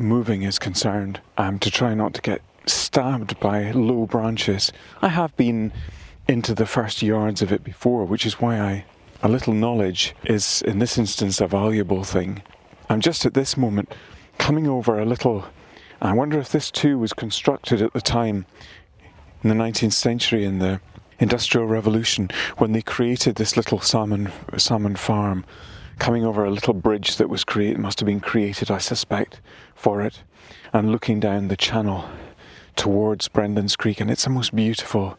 moving 0.00 0.42
is 0.42 0.58
concerned, 0.58 1.20
um, 1.36 1.60
to 1.60 1.70
try 1.70 1.94
not 1.94 2.12
to 2.14 2.20
get 2.20 2.42
stabbed 2.66 3.38
by 3.38 3.70
low 3.70 4.06
branches. 4.06 4.72
I 5.00 5.08
have 5.10 5.36
been 5.36 5.72
into 6.26 6.52
the 6.52 6.66
first 6.66 7.00
yards 7.00 7.40
of 7.40 7.52
it 7.52 7.62
before, 7.62 8.04
which 8.04 8.26
is 8.26 8.40
why 8.40 8.58
I 8.58 8.84
a 9.22 9.28
little 9.28 9.54
knowledge 9.54 10.12
is 10.24 10.60
in 10.62 10.80
this 10.80 10.98
instance 10.98 11.40
a 11.40 11.46
valuable 11.46 12.02
thing. 12.02 12.42
I'm 12.88 13.00
just 13.00 13.24
at 13.24 13.34
this 13.34 13.56
moment 13.56 13.94
coming 14.38 14.66
over 14.66 14.98
a 14.98 15.06
little 15.06 15.44
I 16.00 16.12
wonder 16.12 16.38
if 16.38 16.52
this 16.52 16.70
too 16.70 16.96
was 16.96 17.12
constructed 17.12 17.82
at 17.82 17.92
the 17.92 18.00
time 18.00 18.46
in 19.42 19.48
the 19.48 19.54
19th 19.54 19.92
century 19.92 20.44
in 20.44 20.58
the 20.58 20.80
Industrial 21.18 21.66
Revolution 21.66 22.30
when 22.58 22.72
they 22.72 22.82
created 22.82 23.36
this 23.36 23.56
little 23.56 23.80
salmon 23.80 24.30
salmon 24.56 24.96
farm 24.96 25.44
coming 25.98 26.24
over 26.24 26.44
a 26.44 26.50
little 26.50 26.74
bridge 26.74 27.16
that 27.16 27.28
was 27.28 27.42
created 27.42 27.78
must 27.78 27.98
have 27.98 28.06
been 28.06 28.20
created 28.20 28.70
I 28.70 28.78
suspect 28.78 29.40
for 29.74 30.00
it 30.00 30.22
and 30.72 30.92
looking 30.92 31.18
down 31.20 31.48
the 31.48 31.56
channel 31.56 32.08
towards 32.78 33.26
Brendan's 33.26 33.74
Creek, 33.74 34.00
and 34.00 34.10
it's 34.10 34.24
a 34.26 34.30
most 34.30 34.54
beautiful, 34.54 35.18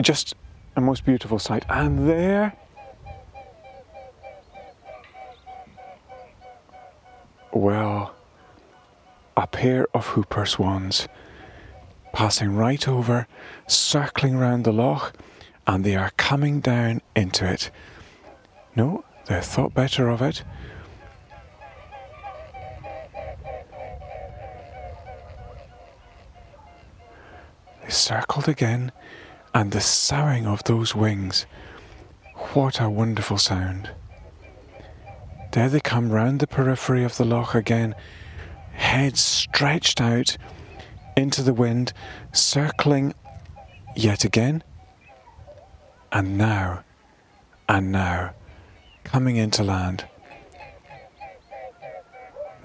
just 0.00 0.34
a 0.76 0.80
most 0.80 1.04
beautiful 1.04 1.38
sight. 1.38 1.64
And 1.70 2.06
there, 2.08 2.52
well, 7.52 8.14
a 9.36 9.46
pair 9.46 9.86
of 9.94 10.06
whooper 10.08 10.44
swans 10.44 11.08
passing 12.12 12.54
right 12.54 12.86
over, 12.86 13.26
circling 13.66 14.36
round 14.36 14.64
the 14.64 14.72
loch, 14.72 15.14
and 15.66 15.84
they 15.84 15.96
are 15.96 16.12
coming 16.16 16.60
down 16.60 17.00
into 17.16 17.50
it. 17.50 17.70
No, 18.76 19.04
they 19.26 19.40
thought 19.40 19.74
better 19.74 20.08
of 20.08 20.22
it. 20.22 20.44
They 27.82 27.90
circled 27.90 28.48
again, 28.48 28.92
and 29.54 29.72
the 29.72 29.80
soughing 29.80 30.46
of 30.46 30.64
those 30.64 30.94
wings. 30.94 31.46
What 32.54 32.80
a 32.80 32.88
wonderful 32.88 33.38
sound. 33.38 33.90
There 35.52 35.68
they 35.68 35.80
come 35.80 36.10
round 36.10 36.40
the 36.40 36.46
periphery 36.46 37.04
of 37.04 37.16
the 37.16 37.24
loch 37.24 37.54
again, 37.54 37.94
heads 38.72 39.20
stretched 39.20 40.00
out 40.00 40.36
into 41.16 41.42
the 41.42 41.54
wind, 41.54 41.92
circling 42.32 43.14
yet 43.96 44.24
again. 44.24 44.62
And 46.10 46.36
now, 46.36 46.84
and 47.68 47.90
now, 47.90 48.34
coming 49.04 49.36
into 49.36 49.62
land. 49.62 50.04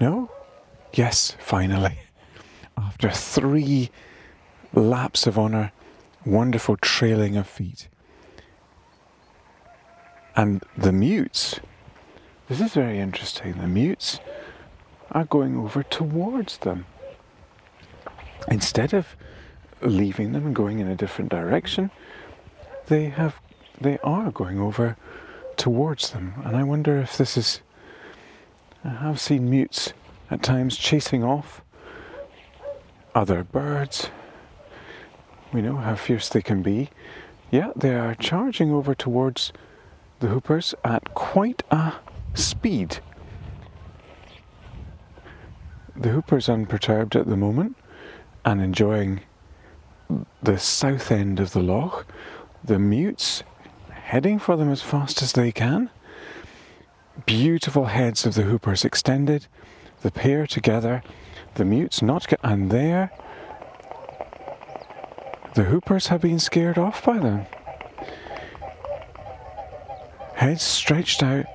No? 0.00 0.30
Yes, 0.92 1.36
finally. 1.38 1.98
After 2.78 3.10
three 3.10 3.90
laps 4.72 5.26
of 5.26 5.38
honour, 5.38 5.72
wonderful 6.24 6.76
trailing 6.76 7.36
of 7.36 7.46
feet. 7.46 7.88
And 10.36 10.62
the 10.76 10.92
mutes, 10.92 11.58
this 12.48 12.60
is 12.60 12.74
very 12.74 12.98
interesting, 12.98 13.58
the 13.58 13.66
mutes 13.66 14.20
are 15.10 15.24
going 15.24 15.56
over 15.56 15.82
towards 15.82 16.58
them. 16.58 16.86
Instead 18.46 18.94
of 18.94 19.16
leaving 19.80 20.32
them 20.32 20.46
and 20.46 20.54
going 20.54 20.78
in 20.78 20.88
a 20.88 20.96
different 20.96 21.30
direction, 21.30 21.90
they 22.86 23.06
have 23.06 23.40
they 23.80 23.98
are 23.98 24.30
going 24.30 24.58
over 24.58 24.96
towards 25.56 26.10
them. 26.10 26.34
And 26.44 26.56
I 26.56 26.62
wonder 26.62 26.98
if 26.98 27.16
this 27.16 27.36
is 27.36 27.60
I 28.84 28.90
have 28.90 29.20
seen 29.20 29.50
mutes 29.50 29.92
at 30.30 30.42
times 30.42 30.76
chasing 30.76 31.24
off 31.24 31.62
other 33.14 33.42
birds 33.42 34.10
we 35.52 35.62
know 35.62 35.76
how 35.76 35.94
fierce 35.94 36.28
they 36.28 36.42
can 36.42 36.62
be. 36.62 36.90
Yeah, 37.50 37.72
they 37.74 37.94
are 37.94 38.14
charging 38.14 38.70
over 38.72 38.94
towards 38.94 39.52
the 40.20 40.28
whoopers 40.28 40.74
at 40.84 41.14
quite 41.14 41.62
a 41.70 41.94
speed. 42.34 42.98
The 45.96 46.10
whoopers 46.10 46.52
unperturbed 46.52 47.16
at 47.16 47.26
the 47.26 47.36
moment 47.36 47.76
and 48.44 48.60
enjoying 48.60 49.20
the 50.42 50.58
south 50.58 51.10
end 51.10 51.40
of 51.40 51.52
the 51.52 51.62
loch. 51.62 52.06
The 52.64 52.78
mutes 52.78 53.42
heading 53.90 54.38
for 54.38 54.56
them 54.56 54.70
as 54.70 54.82
fast 54.82 55.22
as 55.22 55.32
they 55.32 55.52
can. 55.52 55.90
Beautiful 57.26 57.86
heads 57.86 58.24
of 58.24 58.34
the 58.34 58.42
whoopers 58.42 58.84
extended, 58.84 59.46
the 60.02 60.10
pair 60.10 60.46
together, 60.46 61.02
the 61.54 61.64
mutes 61.64 62.00
not, 62.00 62.28
get, 62.28 62.40
and 62.42 62.70
there 62.70 63.10
the 65.58 65.64
whoopers 65.64 66.06
have 66.06 66.20
been 66.20 66.38
scared 66.38 66.78
off 66.78 67.04
by 67.04 67.18
them. 67.18 67.44
Heads 70.34 70.62
stretched 70.62 71.20
out. 71.20 71.46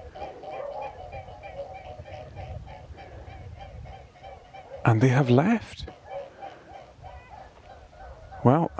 And 4.83 4.99
they 4.99 5.07
have 5.07 5.29
left. 5.29 5.85
Well, 8.43 8.71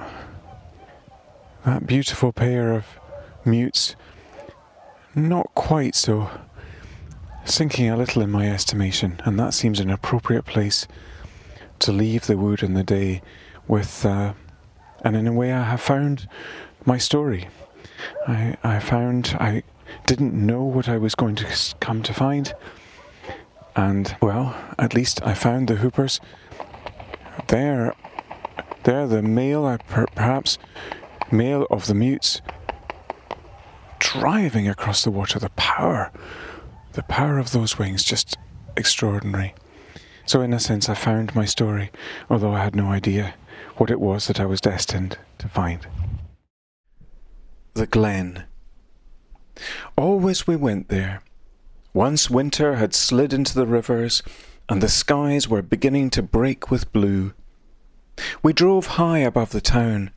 that 1.66 1.88
beautiful 1.88 2.32
pair 2.32 2.74
of 2.74 2.86
mutes, 3.46 3.96
not 5.16 5.54
quite 5.56 5.96
so, 5.96 6.30
sinking 7.46 7.90
a 7.90 7.98
little 7.98 8.22
in 8.22 8.32
my 8.32 8.50
estimation, 8.50 9.22
and 9.26 9.40
that 9.40 9.54
seems 9.54 9.80
an 9.80 9.90
appropriate 9.90 10.46
place 10.46 10.88
to 11.80 11.92
leave 11.92 12.28
the 12.28 12.38
wood 12.38 12.64
in 12.64 12.74
the 12.74 12.84
day 12.84 13.22
with 13.68 14.06
uh, 14.06 14.34
and 15.04 15.18
in 15.18 15.28
a 15.28 15.34
way, 15.34 15.52
I 15.52 15.64
have 15.64 15.82
found 15.82 16.28
my 16.86 16.98
story. 16.98 17.48
I, 18.26 18.56
I 18.64 18.80
found 18.80 19.36
I 19.40 19.64
didn't 20.06 20.34
know 20.34 20.64
what 20.64 20.88
I 20.88 20.98
was 20.98 21.14
going 21.14 21.36
to 21.36 21.76
come 21.82 22.02
to 22.04 22.14
find. 22.14 22.54
And, 23.76 24.16
well, 24.22 24.56
at 24.80 24.94
least 24.94 25.22
I 25.24 25.34
found 25.34 25.68
the 25.68 25.76
Whoopers. 25.76 26.20
They're, 27.48 27.96
they're 28.84 29.08
the 29.08 29.22
male, 29.22 29.66
uh, 29.66 29.78
per- 29.88 30.08
perhaps 30.08 30.58
male 31.32 31.66
of 31.70 31.88
the 31.88 31.94
mutes, 31.94 32.42
driving 34.00 34.68
across 34.68 35.04
the 35.04 35.12
water. 35.12 35.40
The 35.40 35.50
power, 35.52 36.12
the 36.94 37.04
power 37.04 37.40
of 37.40 37.52
those 37.52 37.78
wings, 37.78 38.04
just 38.04 38.38
extraordinary. 38.76 39.54
So, 40.26 40.42
in 40.42 40.54
a 40.54 40.60
sense, 40.60 40.88
I 40.88 40.94
found 40.94 41.36
my 41.36 41.46
story, 41.46 41.92
although 42.30 42.54
I 42.54 42.64
had 42.64 42.76
no 42.76 42.88
idea 42.88 43.34
what 43.78 43.92
it 43.92 44.00
was 44.00 44.28
that 44.28 44.40
I 44.40 44.46
was 44.46 44.62
destined 44.62 45.18
to 45.40 45.48
find. 45.48 45.86
The 47.74 47.88
Glen. 47.88 48.44
Always 49.98 50.48
we 50.48 50.56
went 50.56 50.90
there. 50.90 51.22
Once 51.94 52.30
winter 52.30 52.76
had 52.76 52.94
slid 52.94 53.34
into 53.34 53.54
the 53.54 53.68
rivers, 53.68 54.24
and 54.70 54.82
the 54.82 54.90
skies 54.90 55.48
were 55.48 55.62
beginning 55.62 56.10
to 56.12 56.24
break 56.24 56.72
with 56.72 56.92
blue. 56.94 57.34
We 58.42 58.54
drove 58.54 58.88
high 58.88 59.20
above 59.20 59.52
the 59.52 59.62
town. 59.62 60.12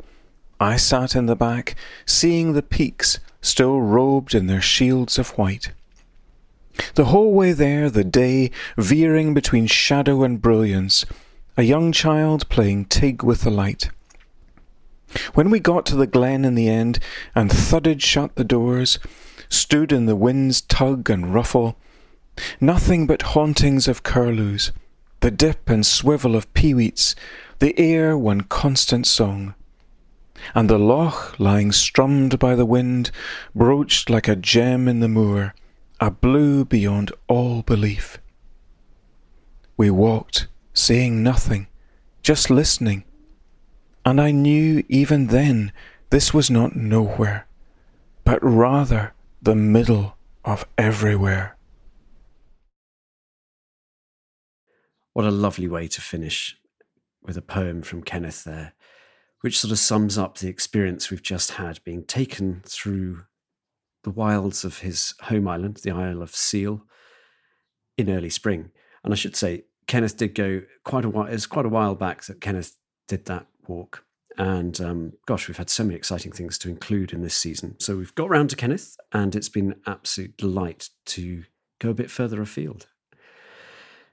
I 0.59 0.77
sat 0.77 1.15
in 1.15 1.27
the 1.27 1.37
back, 1.37 1.77
seeing 2.07 2.53
the 2.53 2.63
peaks 2.63 3.19
still 3.41 3.81
robed 3.81 4.35
in 4.35 4.47
their 4.47 4.61
shields 4.61 5.19
of 5.19 5.31
white. 5.39 5.73
The 6.95 7.07
whole 7.07 7.33
way 7.33 7.53
there, 7.53 7.89
the 7.89 8.05
day 8.05 8.51
veering 8.77 9.35
between 9.35 9.67
shadow 9.67 10.25
and 10.25 10.43
brilliance, 10.43 11.05
a 11.57 11.63
young 11.63 11.93
child 11.93 12.49
playing 12.49 12.87
tig 12.87 13.23
with 13.23 13.43
the 13.43 13.51
light. 13.51 13.91
When 15.35 15.51
we 15.51 15.61
got 15.61 15.87
to 15.87 15.97
the 15.97 16.07
glen 16.07 16.45
in 16.45 16.55
the 16.55 16.69
end 16.69 16.99
and 17.35 17.51
thudded 17.51 18.03
shut 18.03 18.35
the 18.35 18.45
doors, 18.45 18.99
stood 19.49 19.93
in 19.93 20.07
the 20.07 20.17
wind's 20.17 20.61
tug 20.61 21.09
and 21.09 21.33
ruffle, 21.33 21.77
nothing 22.61 23.07
but 23.07 23.23
hauntings 23.23 23.89
of 23.89 24.03
curlews, 24.03 24.73
the 25.21 25.31
dip 25.31 25.71
and 25.71 25.87
swivel 25.87 26.37
of 26.37 26.53
peewits, 26.53 27.15
the 27.59 27.79
air 27.79 28.17
one 28.17 28.43
constant 28.43 29.07
song. 29.07 29.55
And 30.55 30.69
the 30.69 30.79
loch 30.79 31.39
lying 31.39 31.73
strummed 31.73 32.39
by 32.39 32.55
the 32.55 32.67
wind, 32.67 33.11
broached 33.55 34.11
like 34.11 34.29
a 34.29 34.37
gem 34.37 34.87
in 34.87 35.01
the 35.01 35.09
moor, 35.09 35.55
a 35.99 36.11
blue 36.11 36.65
beyond 36.65 37.13
all 37.27 37.63
belief. 37.63 38.19
We 39.77 39.91
walked, 39.91 40.47
saying 40.75 41.23
nothing, 41.23 41.69
just 42.23 42.51
listening, 42.51 43.05
and 44.05 44.21
I 44.21 44.31
knew 44.31 44.85
even 44.89 45.29
then 45.29 45.73
this 46.11 46.33
was 46.33 46.51
not 46.51 46.77
nowhere, 46.77 47.47
but 48.25 48.39
rather 48.43 49.15
the 49.43 49.57
middle 49.57 50.17
of 50.45 50.67
everywhere. 50.79 51.57
What 55.13 55.25
a 55.25 55.31
lovely 55.31 55.67
way 55.67 55.89
to 55.89 56.01
finish 56.01 56.57
with 57.27 57.37
a 57.37 57.43
poem 57.43 57.83
from 57.83 58.03
Kenneth 58.03 58.45
there, 58.45 58.75
which 59.41 59.59
sort 59.59 59.73
of 59.73 59.79
sums 59.79 60.17
up 60.17 60.39
the 60.39 60.49
experience 60.49 61.11
we've 61.11 61.23
just 61.23 61.53
had 61.53 61.83
being 61.85 62.05
taken 62.05 62.63
through 62.65 63.25
the 64.05 64.11
wilds 64.11 64.65
of 64.65 64.79
his 64.79 65.15
home 65.23 65.49
island, 65.49 65.79
the 65.83 65.91
Isle 65.91 66.23
of 66.23 66.35
Seil, 66.35 66.83
in 67.99 68.11
early 68.11 68.31
spring. 68.31 68.71
And 69.03 69.13
I 69.13 69.17
should 69.17 69.37
say, 69.37 69.65
Kenneth 69.87 70.17
did 70.17 70.35
go 70.35 70.63
quite 70.85 71.05
a 71.05 71.09
while, 71.09 71.27
It 71.27 71.33
was 71.33 71.47
quite 71.47 71.67
a 71.67 71.71
while 71.71 71.95
back 71.95 72.25
that 72.25 72.41
Kenneth 72.41 72.77
did 73.09 73.27
that 73.27 73.47
walk. 73.67 74.05
And 74.39 74.81
um, 74.81 75.13
gosh, 75.27 75.49
we've 75.49 75.57
had 75.57 75.71
so 75.71 75.85
many 75.85 75.97
exciting 75.97 76.33
things 76.33 76.59
to 76.59 76.69
include 76.69 77.13
in 77.13 77.23
this 77.23 77.37
season. 77.37 77.77
So 77.79 77.97
we've 77.97 78.15
got 78.15 78.29
round 78.29 78.51
to 78.51 78.57
Kenneth, 78.57 78.97
and 79.13 79.35
it's 79.35 79.49
been 79.49 79.77
absolute 79.87 80.37
delight 80.37 80.91
to 81.07 81.45
go 81.81 81.91
a 81.91 81.95
bit 81.95 82.11
further 82.11 82.43
afield. 82.43 82.87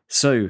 So, 0.07 0.49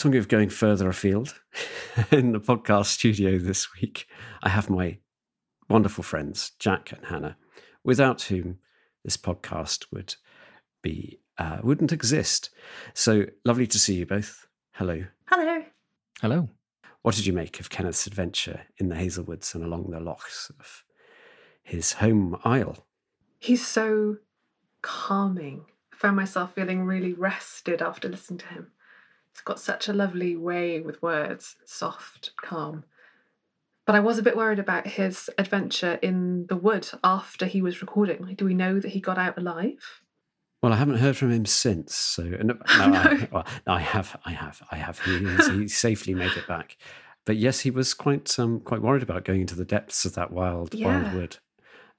talking 0.00 0.18
of 0.18 0.28
going 0.28 0.48
further 0.48 0.88
afield, 0.88 1.34
in 2.10 2.32
the 2.32 2.40
podcast 2.40 2.86
studio 2.86 3.38
this 3.38 3.74
week, 3.74 4.06
I 4.42 4.48
have 4.48 4.70
my 4.70 4.96
wonderful 5.68 6.02
friends, 6.02 6.52
Jack 6.58 6.90
and 6.92 7.04
Hannah, 7.04 7.36
without 7.84 8.22
whom 8.22 8.58
this 9.04 9.18
podcast 9.18 9.84
would 9.92 10.14
be 10.82 11.20
uh, 11.36 11.58
wouldn't 11.62 11.92
exist. 11.92 12.48
So 12.94 13.26
lovely 13.44 13.66
to 13.66 13.78
see 13.78 13.94
you 13.94 14.06
both. 14.06 14.46
Hello. 14.72 15.04
Hello. 15.26 15.64
Hello. 16.22 16.48
What 17.02 17.14
did 17.14 17.26
you 17.26 17.34
make 17.34 17.60
of 17.60 17.68
Kenneth's 17.68 18.06
adventure 18.06 18.62
in 18.78 18.88
the 18.88 18.96
Hazelwoods 18.96 19.54
and 19.54 19.62
along 19.62 19.90
the 19.90 20.00
lochs 20.00 20.50
of 20.58 20.82
his 21.62 21.92
home 21.92 22.38
isle? 22.44 22.86
He's 23.38 23.66
so 23.66 24.16
calming. 24.80 25.66
I 25.92 25.96
found 25.96 26.16
myself 26.16 26.54
feeling 26.54 26.84
really 26.84 27.12
rested 27.12 27.82
after 27.82 28.08
listening 28.08 28.38
to 28.38 28.46
him. 28.46 28.72
He's 29.40 29.44
got 29.46 29.58
such 29.58 29.88
a 29.88 29.94
lovely 29.94 30.36
way 30.36 30.80
with 30.82 31.00
words, 31.00 31.56
soft, 31.64 32.32
calm. 32.36 32.84
But 33.86 33.94
I 33.94 34.00
was 34.00 34.18
a 34.18 34.22
bit 34.22 34.36
worried 34.36 34.58
about 34.58 34.86
his 34.86 35.30
adventure 35.38 35.94
in 36.02 36.44
the 36.48 36.56
wood 36.56 36.86
after 37.02 37.46
he 37.46 37.62
was 37.62 37.80
recording. 37.80 38.22
Like, 38.22 38.36
do 38.36 38.44
we 38.44 38.52
know 38.52 38.78
that 38.78 38.90
he 38.90 39.00
got 39.00 39.16
out 39.16 39.38
alive? 39.38 40.02
Well, 40.62 40.74
I 40.74 40.76
haven't 40.76 40.98
heard 40.98 41.16
from 41.16 41.30
him 41.30 41.46
since. 41.46 41.94
So 41.94 42.24
no, 42.24 42.38
no, 42.76 42.84
I, 42.84 43.28
well, 43.32 43.46
I 43.66 43.80
have, 43.80 44.20
I 44.26 44.32
have, 44.32 44.60
I 44.70 44.76
have. 44.76 44.98
He, 44.98 45.16
he 45.16 45.68
safely 45.68 46.12
made 46.12 46.36
it 46.36 46.46
back. 46.46 46.76
But 47.24 47.36
yes, 47.38 47.60
he 47.60 47.70
was 47.70 47.94
quite 47.94 48.38
um, 48.38 48.60
quite 48.60 48.82
worried 48.82 49.02
about 49.02 49.24
going 49.24 49.40
into 49.40 49.54
the 49.54 49.64
depths 49.64 50.04
of 50.04 50.14
that 50.16 50.32
wild 50.32 50.74
Yeah. 50.74 51.00
wild 51.00 51.14
wood 51.14 51.38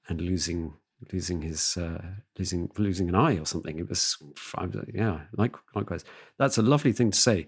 and 0.08 0.20
losing 0.20 0.74
losing 1.12 1.42
his 1.42 1.76
uh, 1.76 2.02
losing 2.38 2.70
losing 2.78 3.08
an 3.08 3.14
eye 3.14 3.38
or 3.38 3.46
something. 3.46 3.78
It 3.78 3.88
was 3.88 4.16
I 4.56 4.68
yeah, 4.92 5.20
like 5.36 5.56
likewise. 5.74 6.04
That's 6.38 6.58
a 6.58 6.62
lovely 6.62 6.92
thing 6.92 7.10
to 7.10 7.18
say. 7.18 7.46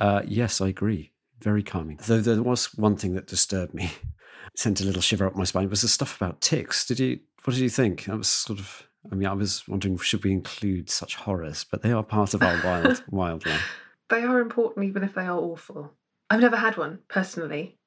Uh, 0.00 0.22
yes, 0.26 0.60
I 0.60 0.68
agree. 0.68 1.12
Very 1.40 1.62
calming. 1.62 1.98
Though 2.06 2.20
there 2.20 2.42
was 2.42 2.74
one 2.74 2.96
thing 2.96 3.14
that 3.14 3.26
disturbed 3.26 3.74
me, 3.74 3.92
sent 4.56 4.80
a 4.80 4.84
little 4.84 5.02
shiver 5.02 5.26
up 5.26 5.36
my 5.36 5.44
spine. 5.44 5.68
Was 5.70 5.82
the 5.82 5.88
stuff 5.88 6.16
about 6.16 6.40
ticks? 6.40 6.86
Did 6.86 7.00
you? 7.00 7.20
What 7.44 7.54
did 7.54 7.62
you 7.62 7.70
think? 7.70 8.04
That 8.04 8.18
was 8.18 8.28
sort 8.28 8.58
of. 8.58 8.88
I 9.10 9.14
mean, 9.14 9.28
I 9.28 9.34
was 9.34 9.66
wondering 9.68 9.96
should 9.98 10.24
we 10.24 10.32
include 10.32 10.90
such 10.90 11.14
horrors, 11.14 11.64
but 11.70 11.82
they 11.82 11.92
are 11.92 12.02
part 12.02 12.34
of 12.34 12.42
our 12.42 12.60
wild 12.64 13.02
wildlife. 13.10 13.70
They 14.10 14.22
are 14.22 14.40
important 14.40 14.86
even 14.86 15.04
if 15.04 15.14
they 15.14 15.26
are 15.26 15.38
awful. 15.38 15.92
I've 16.30 16.40
never 16.40 16.56
had 16.56 16.76
one 16.76 17.00
personally. 17.08 17.78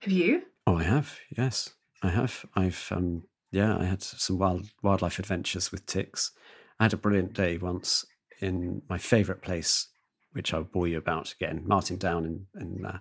Have 0.00 0.12
you? 0.12 0.42
Oh, 0.66 0.76
I 0.76 0.82
have. 0.84 1.18
Yes, 1.36 1.74
I 2.02 2.10
have. 2.10 2.44
I've 2.54 2.88
um, 2.90 3.24
yeah, 3.54 3.78
I 3.78 3.84
had 3.84 4.02
some 4.02 4.38
wild 4.38 4.66
wildlife 4.82 5.20
adventures 5.20 5.70
with 5.70 5.86
ticks. 5.86 6.32
I 6.80 6.84
had 6.84 6.92
a 6.92 6.96
brilliant 6.96 7.34
day 7.34 7.56
once 7.56 8.04
in 8.40 8.82
my 8.88 8.98
favourite 8.98 9.42
place, 9.42 9.86
which 10.32 10.52
I'll 10.52 10.64
bore 10.64 10.88
you 10.88 10.98
about 10.98 11.32
again, 11.32 11.62
Martin 11.64 11.96
Down, 11.96 12.24
in, 12.24 12.46
in, 12.60 12.84
uh, 12.84 12.98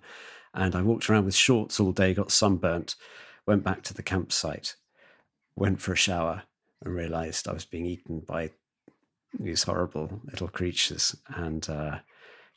and 0.54 0.76
I 0.76 0.84
walked 0.84 1.10
around 1.10 1.26
with 1.26 1.34
shorts 1.34 1.80
all 1.80 1.92
day, 1.92 2.14
got 2.14 2.32
sunburnt, 2.32 2.96
went 3.48 3.64
back 3.64 3.82
to 3.84 3.96
the 3.96 4.04
campsite, 4.04 4.76
went 5.56 5.82
for 5.82 5.94
a 5.94 5.98
shower, 5.98 6.44
and 6.86 6.94
realised 6.94 7.48
I 7.48 7.54
was 7.54 7.66
being 7.66 7.88
eaten 7.88 8.20
by 8.20 8.52
these 9.40 9.64
horrible 9.64 10.22
little 10.26 10.50
creatures. 10.50 11.16
And 11.30 11.68
uh, 11.68 11.98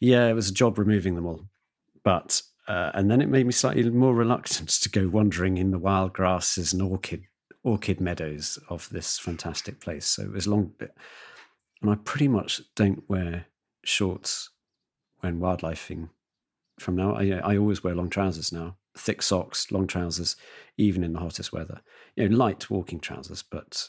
yeah, 0.00 0.28
it 0.28 0.34
was 0.34 0.50
a 0.50 0.54
job 0.54 0.78
removing 0.78 1.14
them 1.14 1.24
all. 1.24 1.46
But 2.04 2.42
uh, 2.68 2.90
and 2.92 3.10
then 3.10 3.22
it 3.22 3.30
made 3.30 3.46
me 3.46 3.52
slightly 3.52 3.88
more 3.88 4.14
reluctant 4.14 4.68
to 4.82 4.90
go 4.90 5.08
wandering 5.08 5.56
in 5.56 5.70
the 5.70 5.78
wild 5.78 6.12
grasses 6.12 6.74
and 6.74 6.82
orchid 6.82 7.24
orchid 7.66 8.00
meadows 8.00 8.60
of 8.68 8.88
this 8.90 9.18
fantastic 9.18 9.80
place. 9.80 10.06
So 10.06 10.22
it 10.22 10.32
was 10.32 10.46
long 10.46 10.72
bit, 10.78 10.94
and 11.82 11.90
I 11.90 11.96
pretty 11.96 12.28
much 12.28 12.62
don't 12.76 13.02
wear 13.10 13.46
shorts 13.84 14.50
when 15.20 15.40
wildlifing. 15.40 16.08
From 16.78 16.94
now, 16.94 17.14
I, 17.14 17.40
I 17.42 17.56
always 17.56 17.82
wear 17.82 17.94
long 17.94 18.08
trousers 18.08 18.52
now, 18.52 18.76
thick 18.96 19.20
socks, 19.20 19.72
long 19.72 19.86
trousers, 19.86 20.36
even 20.76 21.02
in 21.02 21.12
the 21.12 21.18
hottest 21.18 21.52
weather. 21.52 21.80
You 22.14 22.28
know, 22.28 22.36
light 22.36 22.70
walking 22.70 23.00
trousers, 23.00 23.42
but 23.42 23.88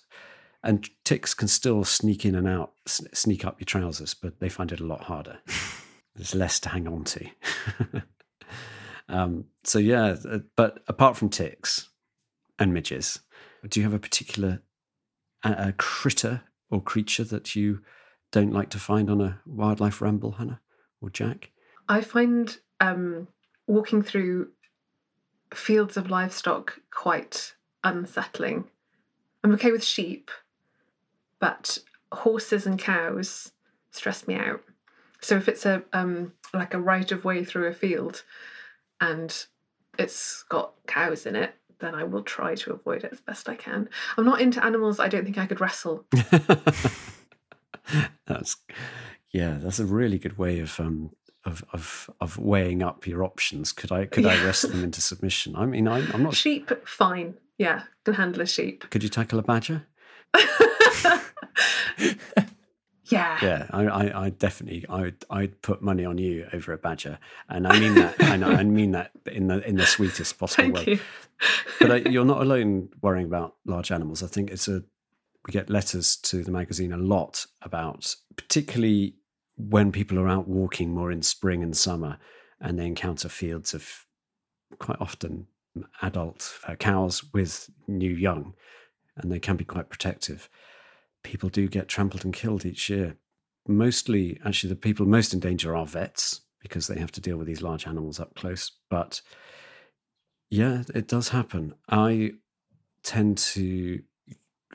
and 0.63 0.89
ticks 1.05 1.36
can 1.36 1.47
still 1.47 1.84
sneak 1.84 2.25
in 2.25 2.34
and 2.34 2.47
out, 2.47 2.73
sneak 2.86 3.45
up 3.45 3.59
your 3.59 3.65
trousers, 3.65 4.15
but 4.15 4.39
they 4.39 4.49
find 4.49 4.71
it 4.71 4.80
a 4.80 4.86
lot 4.86 5.03
harder. 5.03 5.38
There's 6.15 6.34
less 6.34 6.59
to 6.61 6.69
hang 6.69 6.88
on 6.88 7.03
to. 7.03 7.30
um, 9.07 9.45
so 9.63 9.78
yeah, 9.78 10.15
but 10.55 10.80
apart 10.88 11.15
from 11.15 11.30
ticks 11.30 11.89
and 12.57 12.73
midges, 12.73 13.19
do 13.68 13.80
you 13.80 13.86
have 13.86 13.93
a 13.93 13.99
particular 13.99 14.62
uh, 15.43 15.55
uh, 15.58 15.72
critter 15.78 16.41
or 16.70 16.82
creature 16.82 17.24
that 17.24 17.55
you 17.55 17.82
don't 18.32 18.53
like 18.53 18.70
to 18.70 18.80
find 18.80 19.10
on 19.10 19.22
a 19.22 19.39
wildlife 19.45 20.01
ramble, 20.01 20.34
Hannah 20.34 20.62
or 21.01 21.10
Jack? 21.10 21.51
I 21.89 22.01
find 22.01 22.58
um, 22.80 23.28
walking 23.68 24.01
through 24.01 24.49
fields 25.53 25.97
of 25.97 26.10
livestock 26.10 26.80
quite 26.91 27.53
unsettling. 27.84 28.66
I'm 29.43 29.53
okay 29.53 29.72
with 29.72 29.84
sheep, 29.84 30.30
but 31.39 31.80
horses 32.12 32.66
and 32.66 32.78
cows 32.78 33.51
stress 33.91 34.28
me 34.28 34.36
out. 34.36 34.62
So 35.22 35.36
if 35.36 35.47
it's 35.47 35.66
a 35.66 35.84
um, 35.93 36.34
like 36.53 36.74
a 36.74 36.80
right 36.80 37.12
of 37.12 37.26
way 37.26 37.43
through 37.43 37.68
a 37.68 37.74
field 37.74 38.24
and 39.01 39.34
it's 39.97 40.43
got 40.43 40.74
cows 40.86 41.26
in 41.26 41.36
it, 41.36 41.55
then 41.80 41.95
I 41.95 42.03
will 42.03 42.23
try 42.23 42.55
to 42.55 42.73
avoid 42.73 43.03
it 43.03 43.11
as 43.11 43.21
best 43.21 43.49
I 43.49 43.55
can. 43.55 43.89
I'm 44.17 44.25
not 44.25 44.41
into 44.41 44.63
animals. 44.63 44.99
I 44.99 45.07
don't 45.07 45.23
think 45.23 45.38
I 45.38 45.45
could 45.45 45.61
wrestle. 45.61 46.05
that's 48.25 48.57
yeah, 49.32 49.57
that's 49.59 49.80
a 49.80 49.86
really 49.86 50.19
good 50.19 50.38
way 50.38 50.59
of 50.59 50.80
um 50.80 51.11
of 51.45 51.63
of 51.73 52.09
of 52.19 52.38
weighing 52.38 52.84
up 52.84 53.07
your 53.07 53.23
options. 53.23 53.71
Could 53.71 53.91
I 53.91 54.05
could 54.05 54.25
I 54.25 54.43
wrestle 54.43 54.71
them 54.71 54.84
into 54.84 55.01
submission? 55.01 55.55
I 55.55 55.65
mean, 55.65 55.88
I, 55.88 55.99
I'm 56.13 56.23
not. 56.23 56.36
Sheep, 56.36 56.71
fine. 56.88 57.36
Yeah, 57.57 57.84
can 58.05 58.13
handle 58.13 58.41
a 58.41 58.45
sheep. 58.45 58.89
Could 58.89 59.03
you 59.03 59.09
tackle 59.09 59.39
a 59.39 59.43
badger? 59.43 59.88
yeah. 63.12 63.38
Yeah, 63.41 63.68
I, 63.72 63.86
I, 63.86 64.26
I 64.26 64.30
definitely, 64.30 64.86
I, 64.89 65.01
would, 65.01 65.26
I'd 65.30 65.62
put 65.62 65.82
money 65.82 66.05
on 66.05 66.18
you 66.18 66.47
over 66.53 66.74
a 66.74 66.78
badger, 66.78 67.20
and 67.49 67.68
I 67.68 67.80
mean 67.80 67.95
that, 67.95 68.16
I, 68.20 68.38
know, 68.38 68.51
I 68.51 68.64
mean 68.64 68.91
that 68.91 69.12
in 69.26 69.47
the 69.47 69.68
in 69.68 69.76
the 69.76 69.86
sweetest 69.86 70.38
possible 70.38 70.64
Thank 70.64 70.76
way. 70.76 70.93
you. 70.93 70.99
But 71.80 71.91
uh, 71.91 71.95
you're 72.10 72.26
not 72.26 72.41
alone 72.41 72.89
worrying 73.01 73.28
about 73.28 73.55
large 73.66 73.91
animals. 73.91 74.24
I 74.24 74.28
think 74.28 74.51
it's 74.51 74.68
a, 74.68 74.84
we 75.45 75.51
get 75.51 75.70
letters 75.70 76.16
to 76.18 76.43
the 76.43 76.51
magazine 76.51 76.91
a 76.91 76.97
lot 76.97 77.45
about, 77.62 78.16
particularly 78.36 79.16
when 79.58 79.91
people 79.91 80.20
are 80.20 80.28
out 80.28 80.47
walking 80.47 80.93
more 80.93 81.12
in 81.12 81.22
spring 81.22 81.64
and 81.64 81.76
summer, 81.76 82.18
and 82.60 82.78
they 82.78 82.88
encounter 82.88 83.30
fields 83.30 83.74
of 83.74 84.05
quite 84.80 84.99
often 84.99 85.47
adult 86.01 86.58
uh, 86.68 86.76
cows 86.76 87.24
with 87.34 87.70
new 87.88 88.12
young, 88.12 88.53
and 89.16 89.32
they 89.32 89.39
can 89.39 89.55
be 89.55 89.66
quite 89.66 89.89
protective. 89.89 90.49
People 91.24 91.49
do 91.49 91.68
get 91.68 91.88
trampled 91.88 92.24
and 92.24 92.34
killed 92.34 92.65
each 92.65 92.89
year. 92.89 93.18
Mostly, 93.68 94.39
actually, 94.45 94.70
the 94.70 94.76
people 94.76 95.05
most 95.05 95.34
in 95.34 95.39
danger 95.39 95.76
are 95.76 95.86
vets 95.86 96.41
because 96.61 96.88
they 96.88 96.99
have 96.99 97.11
to 97.13 97.22
deal 97.22 97.38
with 97.38 97.47
these 97.47 97.61
large 97.61 97.86
animals 97.86 98.20
up 98.20 98.36
close. 98.36 98.72
But 98.89 99.22
yeah, 100.49 100.84
it 100.95 101.07
does 101.07 101.30
happen. 101.30 101.76
I 101.89 102.34
tend 103.03 103.38
to 103.38 104.01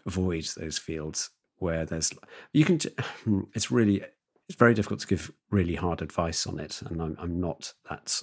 avoid 0.06 0.44
those 0.56 0.78
fields 0.78 1.30
where 1.56 1.84
there's 1.86 2.12
you 2.52 2.64
can. 2.64 2.80
It's 3.54 3.70
really 3.70 4.02
it's 4.48 4.58
very 4.58 4.74
difficult 4.74 5.00
to 5.00 5.06
give 5.06 5.32
really 5.50 5.76
hard 5.76 6.02
advice 6.02 6.46
on 6.46 6.58
it, 6.58 6.82
and 6.82 7.00
I'm 7.00 7.16
I'm 7.18 7.40
not 7.40 7.72
that 7.88 8.22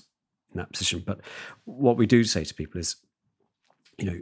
in 0.51 0.57
that 0.59 0.71
position. 0.71 1.03
But 1.05 1.21
what 1.65 1.97
we 1.97 2.05
do 2.05 2.23
say 2.23 2.43
to 2.43 2.53
people 2.53 2.79
is, 2.79 2.97
you 3.97 4.05
know, 4.05 4.19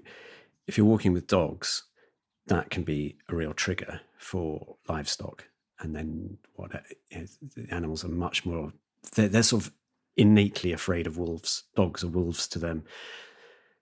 if 0.68 0.78
you're 0.78 0.86
walking 0.86 1.14
with 1.14 1.28
dogs, 1.28 1.84
that 2.48 2.70
can 2.70 2.84
be 2.84 3.18
a 3.30 3.36
real 3.36 3.54
trigger 3.54 4.02
for 4.18 4.78
livestock. 4.88 5.46
And 5.80 5.96
then 5.96 6.38
what 6.56 6.74
uh, 6.74 6.80
the 7.12 7.68
animals 7.70 8.04
are 8.04 8.10
much 8.10 8.46
more 8.46 8.74
they're, 9.16 9.28
they're 9.28 9.44
sort 9.44 9.68
of 9.68 9.74
innately 10.16 10.72
afraid 10.72 11.08
of 11.08 11.18
wolves. 11.18 11.64
Dogs 11.76 12.04
are 12.04 12.10
wolves 12.10 12.48
to 12.50 12.60
them, 12.60 12.84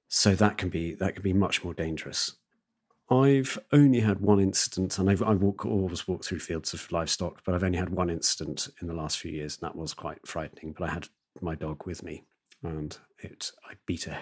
so 0.07 0.35
that 0.35 0.57
can 0.57 0.69
be 0.69 0.93
that 0.95 1.15
can 1.15 1.23
be 1.23 1.33
much 1.33 1.63
more 1.63 1.73
dangerous. 1.73 2.35
I've 3.09 3.59
only 3.71 3.99
had 3.99 4.19
one 4.19 4.39
incident, 4.39 4.97
and 4.97 5.09
I've, 5.09 5.21
I 5.21 5.33
walk 5.33 5.65
always 5.65 6.07
walk 6.07 6.25
through 6.25 6.39
fields 6.39 6.73
of 6.73 6.91
livestock, 6.91 7.43
but 7.45 7.53
I've 7.53 7.63
only 7.63 7.77
had 7.77 7.91
one 7.91 8.09
incident 8.09 8.67
in 8.81 8.87
the 8.87 8.95
last 8.95 9.19
few 9.19 9.31
years, 9.31 9.57
and 9.57 9.69
that 9.69 9.75
was 9.75 9.93
quite 9.93 10.25
frightening. 10.25 10.73
But 10.77 10.89
I 10.89 10.93
had 10.93 11.07
my 11.41 11.55
dog 11.55 11.85
with 11.85 12.03
me, 12.03 12.23
and 12.63 12.97
it 13.19 13.51
I 13.69 13.73
beat 13.85 14.07
a 14.07 14.17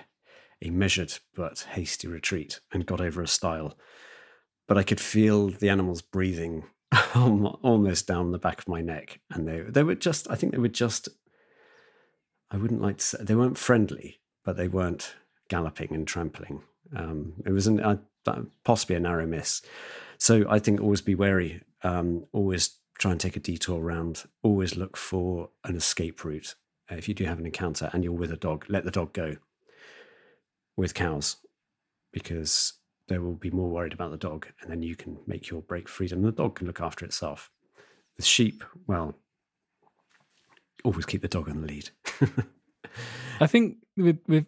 a 0.61 0.69
measured 0.69 1.13
but 1.35 1.65
hasty 1.71 2.07
retreat 2.07 2.59
and 2.71 2.85
got 2.85 3.01
over 3.01 3.21
a 3.21 3.27
stile. 3.27 3.77
But 4.67 4.77
I 4.77 4.83
could 4.83 4.99
feel 4.99 5.49
the 5.49 5.69
animals 5.69 6.01
breathing 6.01 6.63
almost 7.15 8.07
down 8.07 8.31
the 8.31 8.39
back 8.39 8.59
of 8.59 8.67
my 8.67 8.81
neck, 8.81 9.19
and 9.31 9.47
they 9.47 9.61
they 9.61 9.83
were 9.83 9.95
just 9.95 10.29
I 10.29 10.35
think 10.35 10.51
they 10.51 10.59
were 10.59 10.67
just 10.67 11.09
I 12.51 12.57
wouldn't 12.57 12.81
like 12.81 12.97
to 12.97 13.03
say 13.03 13.17
they 13.21 13.35
weren't 13.35 13.57
friendly, 13.57 14.19
but 14.45 14.57
they 14.57 14.67
weren't 14.67 15.15
galloping 15.49 15.91
and 15.91 16.07
trampling. 16.07 16.61
Um, 16.95 17.33
it 17.45 17.51
was 17.51 17.67
an, 17.67 17.79
uh, 17.79 17.97
possibly 18.63 18.95
a 18.95 18.99
narrow 18.99 19.25
miss. 19.25 19.61
So 20.17 20.45
I 20.49 20.59
think 20.59 20.79
always 20.79 21.01
be 21.01 21.15
wary. 21.15 21.61
Um, 21.83 22.25
always 22.31 22.77
try 22.99 23.11
and 23.11 23.19
take 23.19 23.35
a 23.35 23.39
detour 23.39 23.81
around. 23.81 24.23
Always 24.43 24.77
look 24.77 24.95
for 24.95 25.49
an 25.63 25.75
escape 25.75 26.23
route. 26.23 26.55
If 26.89 27.07
you 27.07 27.13
do 27.13 27.25
have 27.25 27.39
an 27.39 27.45
encounter 27.45 27.89
and 27.91 28.03
you're 28.03 28.13
with 28.13 28.31
a 28.31 28.37
dog, 28.37 28.65
let 28.69 28.83
the 28.85 28.91
dog 28.91 29.13
go. 29.13 29.37
With 30.75 30.93
cows, 30.93 31.37
because 32.11 32.73
they 33.13 33.19
will 33.19 33.35
be 33.35 33.51
more 33.51 33.69
worried 33.69 33.93
about 33.93 34.09
the 34.09 34.17
dog, 34.17 34.47
and 34.61 34.71
then 34.71 34.81
you 34.81 34.95
can 34.95 35.17
make 35.27 35.49
your 35.49 35.61
break 35.61 35.87
freedom. 35.87 36.23
The 36.23 36.31
dog 36.31 36.55
can 36.55 36.67
look 36.67 36.81
after 36.81 37.05
itself. 37.05 37.51
The 38.15 38.23
sheep, 38.23 38.63
well, 38.87 39.15
always 40.83 41.05
keep 41.05 41.21
the 41.21 41.27
dog 41.27 41.47
on 41.47 41.61
the 41.61 41.67
lead. 41.67 41.89
I 43.39 43.47
think 43.47 43.77
with 43.95 44.19
with 44.27 44.47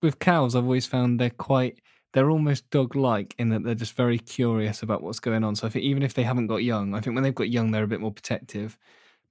with 0.00 0.20
cows, 0.20 0.54
I've 0.54 0.64
always 0.64 0.86
found 0.86 1.18
they're 1.18 1.30
quite 1.30 1.80
they're 2.12 2.30
almost 2.30 2.70
dog 2.70 2.94
like 2.94 3.34
in 3.38 3.48
that 3.48 3.64
they're 3.64 3.74
just 3.74 3.96
very 3.96 4.18
curious 4.18 4.82
about 4.82 5.02
what's 5.02 5.18
going 5.18 5.42
on. 5.42 5.56
So 5.56 5.66
I 5.66 5.70
think 5.70 5.84
even 5.84 6.04
if 6.04 6.14
they 6.14 6.22
haven't 6.22 6.46
got 6.46 6.62
young, 6.62 6.94
I 6.94 7.00
think 7.00 7.14
when 7.14 7.24
they've 7.24 7.34
got 7.34 7.50
young, 7.50 7.72
they're 7.72 7.82
a 7.82 7.88
bit 7.88 8.00
more 8.00 8.12
protective. 8.12 8.78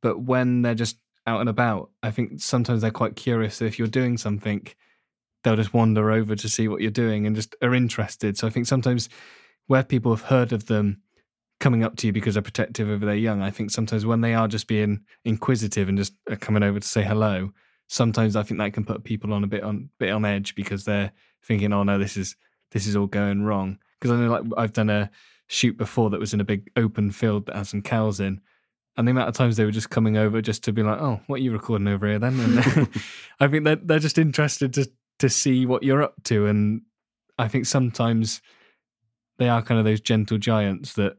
But 0.02 0.22
when 0.24 0.62
they're 0.62 0.76
just 0.76 0.98
out 1.26 1.40
and 1.40 1.48
about, 1.48 1.92
I 2.04 2.12
think 2.12 2.42
sometimes 2.42 2.82
they're 2.82 2.92
quite 2.92 3.16
curious. 3.16 3.56
So 3.56 3.66
if 3.66 3.80
you're 3.80 3.88
doing 3.88 4.18
something, 4.18 4.68
they'll 5.44 5.56
just 5.56 5.74
wander 5.74 6.12
over 6.12 6.36
to 6.36 6.50
see 6.50 6.68
what 6.68 6.82
you're 6.82 6.92
doing 6.92 7.26
and 7.26 7.36
just 7.36 7.56
are 7.62 7.74
interested. 7.74 8.38
So 8.38 8.48
I 8.48 8.50
think 8.50 8.66
sometimes 8.66 9.10
where 9.68 9.84
people 9.84 10.14
have 10.16 10.26
heard 10.26 10.52
of 10.54 10.68
them 10.68 11.02
coming 11.60 11.84
up 11.84 11.96
to 11.98 12.08
you 12.08 12.14
because 12.14 12.36
they're 12.36 12.44
protective 12.44 12.90
over 12.90 13.06
their 13.06 13.16
young, 13.16 13.42
I 13.42 13.52
think 13.52 13.72
sometimes 13.72 14.06
when 14.06 14.22
they 14.22 14.34
are 14.34 14.48
just 14.48 14.68
being 14.68 15.02
inquisitive 15.24 15.88
and 15.88 15.98
just 15.98 16.14
coming 16.40 16.64
over 16.64 16.80
to 16.80 16.88
say 16.88 17.04
hello, 17.04 17.52
sometimes 17.88 18.36
I 18.36 18.44
think 18.44 18.60
that 18.60 18.74
can 18.74 18.86
put 18.86 19.04
people 19.04 19.34
on 19.34 19.44
a 19.44 19.48
bit 19.48 19.64
on 19.64 19.90
bit 20.00 20.12
on 20.12 20.26
edge 20.26 20.56
because 20.56 20.86
they're 20.86 21.12
thinking, 21.44 21.72
"Oh 21.72 21.84
no, 21.84 21.98
this 21.98 22.18
is 22.18 22.36
this 22.72 22.88
is 22.88 22.96
all 22.96 23.08
going 23.08 23.44
wrong." 23.44 23.78
Because 24.00 24.12
I 24.12 24.20
know, 24.20 24.30
like 24.30 24.44
I've 24.58 24.74
done 24.74 24.90
a 24.90 25.10
shoot 25.48 25.78
before 25.78 26.10
that 26.10 26.20
was 26.20 26.34
in 26.34 26.42
a 26.42 26.46
big 26.46 26.70
open 26.76 27.12
field 27.12 27.46
that 27.46 27.56
had 27.56 27.68
some 27.68 27.82
cows 27.82 28.20
in, 28.20 28.42
and 28.98 29.08
the 29.08 29.12
amount 29.12 29.30
of 29.30 29.36
times 29.36 29.56
they 29.56 29.66
were 29.66 29.72
just 29.72 29.90
coming 29.90 30.18
over 30.18 30.42
just 30.42 30.64
to 30.66 30.74
be 30.74 30.84
like, 30.84 31.00
"Oh, 31.00 31.22
what 31.28 31.40
are 31.40 31.44
you 31.44 31.52
recording 31.52 31.88
over 31.88 32.08
here 32.08 32.20
then?" 32.20 32.40
And 32.40 32.60
I 33.40 33.48
think 33.48 33.64
that 33.66 33.88
they're 33.88 34.00
just 34.00 34.18
interested 34.18 34.74
to 34.74 34.90
to 35.24 35.30
see 35.30 35.66
what 35.66 35.84
you're 35.84 36.04
up 36.04 36.22
to, 36.26 36.48
and 36.48 36.82
I 37.40 37.48
think 37.48 37.66
sometimes 37.66 38.42
they 39.38 39.48
are 39.48 39.62
kind 39.62 39.80
of 39.80 39.86
those 39.86 40.02
gentle 40.02 40.38
giants 40.38 40.96
that 40.96 41.16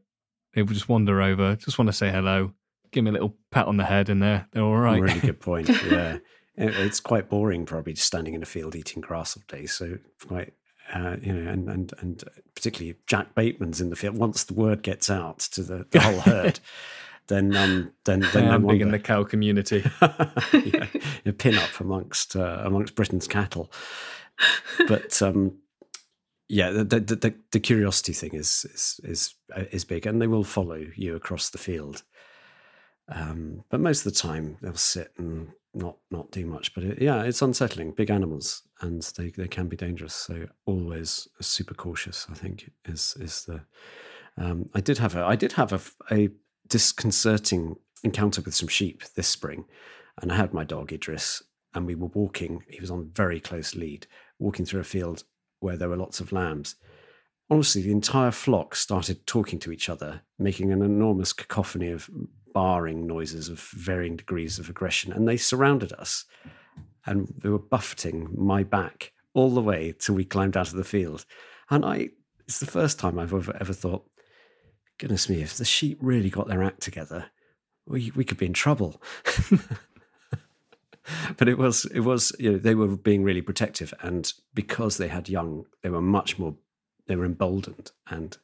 they 0.52 0.61
will 0.61 0.74
just 0.74 0.90
wander 0.90 1.22
over, 1.22 1.57
just 1.57 1.78
want 1.78 1.88
to 1.88 1.92
say 1.94 2.11
hello, 2.11 2.52
give 2.92 3.02
me 3.02 3.09
a 3.09 3.12
little 3.14 3.34
pat 3.50 3.66
on 3.66 3.78
the 3.78 3.84
head, 3.84 4.11
and 4.11 4.22
they're 4.22 4.46
they're 4.52 4.62
all 4.62 4.76
right. 4.76 5.00
Really 5.00 5.20
good 5.20 5.40
point. 5.40 5.70
Yeah, 5.90 6.18
it's 6.57 7.00
quite 7.00 7.30
boring, 7.30 7.64
probably 7.66 7.94
just 7.94 8.07
standing 8.07 8.34
in 8.34 8.42
a 8.42 8.46
field 8.46 8.76
eating 8.76 9.00
grass 9.00 9.36
all 9.36 9.42
day. 9.48 9.66
So 9.66 9.98
quite, 10.24 10.52
uh, 10.92 11.16
you 11.20 11.32
know, 11.32 11.50
and 11.50 11.68
and 11.70 11.92
and 11.98 12.24
particularly 12.55 12.96
Jack 13.07 13.34
Bateman's 13.34 13.80
in 13.80 13.88
the 13.88 13.96
field. 13.96 14.18
Once 14.18 14.44
the 14.44 14.55
word 14.55 14.82
gets 14.82 15.09
out 15.09 15.38
to 15.40 15.62
the, 15.62 15.86
the 15.90 16.00
whole 16.00 16.20
herd, 16.20 16.61
then 17.28 17.56
um, 17.56 17.92
then 18.04 18.20
then 18.32 18.46
no 18.46 18.54
am 18.54 18.66
big 18.66 18.80
in 18.80 18.90
the 18.90 18.98
cow 18.98 19.24
community. 19.24 19.84
yeah, 20.00 20.86
a 21.24 21.32
pin 21.32 21.56
up 21.56 21.80
amongst 21.80 22.36
uh, 22.36 22.62
amongst 22.64 22.94
Britain's 22.94 23.28
cattle. 23.28 23.72
But 24.88 25.20
um, 25.22 25.58
yeah, 26.48 26.70
the, 26.70 26.84
the 26.84 27.00
the 27.00 27.34
the 27.52 27.60
curiosity 27.60 28.12
thing 28.12 28.34
is 28.34 28.66
is 28.72 29.00
is 29.04 29.34
uh, 29.56 29.64
is 29.70 29.84
big, 29.84 30.06
and 30.06 30.20
they 30.20 30.26
will 30.26 30.44
follow 30.44 30.86
you 30.96 31.16
across 31.16 31.50
the 31.50 31.58
field. 31.58 32.02
Um, 33.08 33.64
but 33.70 33.80
most 33.80 34.06
of 34.06 34.12
the 34.12 34.18
time, 34.18 34.56
they'll 34.62 34.74
sit 34.74 35.12
and 35.18 35.52
not 35.74 35.96
not 36.10 36.30
do 36.30 36.46
much. 36.46 36.74
But 36.74 36.84
it, 36.84 37.02
yeah, 37.02 37.22
it's 37.22 37.42
unsettling. 37.42 37.92
Big 37.92 38.10
animals, 38.10 38.62
and 38.80 39.02
they 39.16 39.30
they 39.30 39.48
can 39.48 39.68
be 39.68 39.76
dangerous. 39.76 40.14
So 40.14 40.46
always 40.66 41.28
super 41.40 41.74
cautious. 41.74 42.26
I 42.30 42.34
think 42.34 42.70
is 42.84 43.16
is 43.20 43.44
the. 43.44 43.62
Um, 44.36 44.68
I 44.74 44.80
did 44.80 44.98
have 44.98 45.14
a 45.14 45.24
I 45.24 45.36
did 45.36 45.52
have 45.52 45.72
a, 45.72 45.80
a 46.14 46.28
disconcerting 46.68 47.76
encounter 48.02 48.42
with 48.42 48.54
some 48.54 48.68
sheep 48.68 49.02
this 49.14 49.28
spring, 49.28 49.64
and 50.20 50.30
I 50.30 50.36
had 50.36 50.54
my 50.54 50.64
dog 50.64 50.92
Idris, 50.92 51.42
and 51.74 51.86
we 51.86 51.94
were 51.94 52.08
walking. 52.08 52.64
He 52.68 52.80
was 52.80 52.90
on 52.90 53.10
very 53.12 53.40
close 53.40 53.74
lead, 53.74 54.06
walking 54.38 54.64
through 54.64 54.80
a 54.80 54.84
field 54.84 55.24
where 55.60 55.76
there 55.76 55.88
were 55.88 55.96
lots 55.96 56.20
of 56.20 56.32
lambs. 56.32 56.76
Honestly, 57.50 57.82
the 57.82 57.92
entire 57.92 58.30
flock 58.30 58.74
started 58.74 59.26
talking 59.26 59.58
to 59.60 59.72
each 59.72 59.88
other, 59.88 60.22
making 60.38 60.72
an 60.72 60.82
enormous 60.82 61.32
cacophony 61.32 61.90
of 61.90 62.08
barring 62.52 63.06
noises 63.06 63.48
of 63.48 63.60
varying 63.60 64.16
degrees 64.16 64.58
of 64.58 64.70
aggression, 64.70 65.12
and 65.12 65.26
they 65.28 65.36
surrounded 65.36 65.92
us, 65.94 66.24
and 67.04 67.32
they 67.42 67.48
were 67.48 67.58
buffeting 67.58 68.28
my 68.34 68.62
back 68.62 69.12
all 69.34 69.50
the 69.50 69.60
way 69.60 69.92
till 69.98 70.14
we 70.14 70.24
climbed 70.24 70.56
out 70.56 70.68
of 70.68 70.76
the 70.76 70.84
field. 70.84 71.26
And 71.68 71.84
I, 71.84 72.10
it's 72.46 72.60
the 72.60 72.66
first 72.66 72.98
time 72.98 73.18
I've 73.18 73.34
ever, 73.34 73.56
ever 73.60 73.72
thought, 73.72 74.06
goodness 74.99 75.28
me, 75.28 75.42
if 75.42 75.57
the 75.57 75.64
sheep 75.64 75.99
really 76.01 76.30
got 76.30 76.49
their 76.49 76.62
act 76.62 76.80
together, 76.80 77.26
we 77.86 78.12
we 78.14 78.24
could 78.24 78.38
be 78.38 78.47
in 78.47 78.53
trouble. 78.53 79.01
but 81.36 81.49
it 81.49 81.59
was 81.59 81.84
it 81.86 82.01
was 82.01 82.32
you 82.38 82.53
know 82.53 82.59
they 82.59 82.74
were 82.74 82.97
being 82.97 83.22
really 83.24 83.42
protective, 83.42 83.92
and 84.01 84.32
because 84.55 84.97
they 84.97 85.09
had 85.09 85.28
young, 85.28 85.66
they 85.82 85.90
were 85.90 86.01
much 86.01 86.38
more 86.38 86.57
they 87.07 87.16
were 87.16 87.26
emboldened, 87.26 87.92
and 88.09 88.38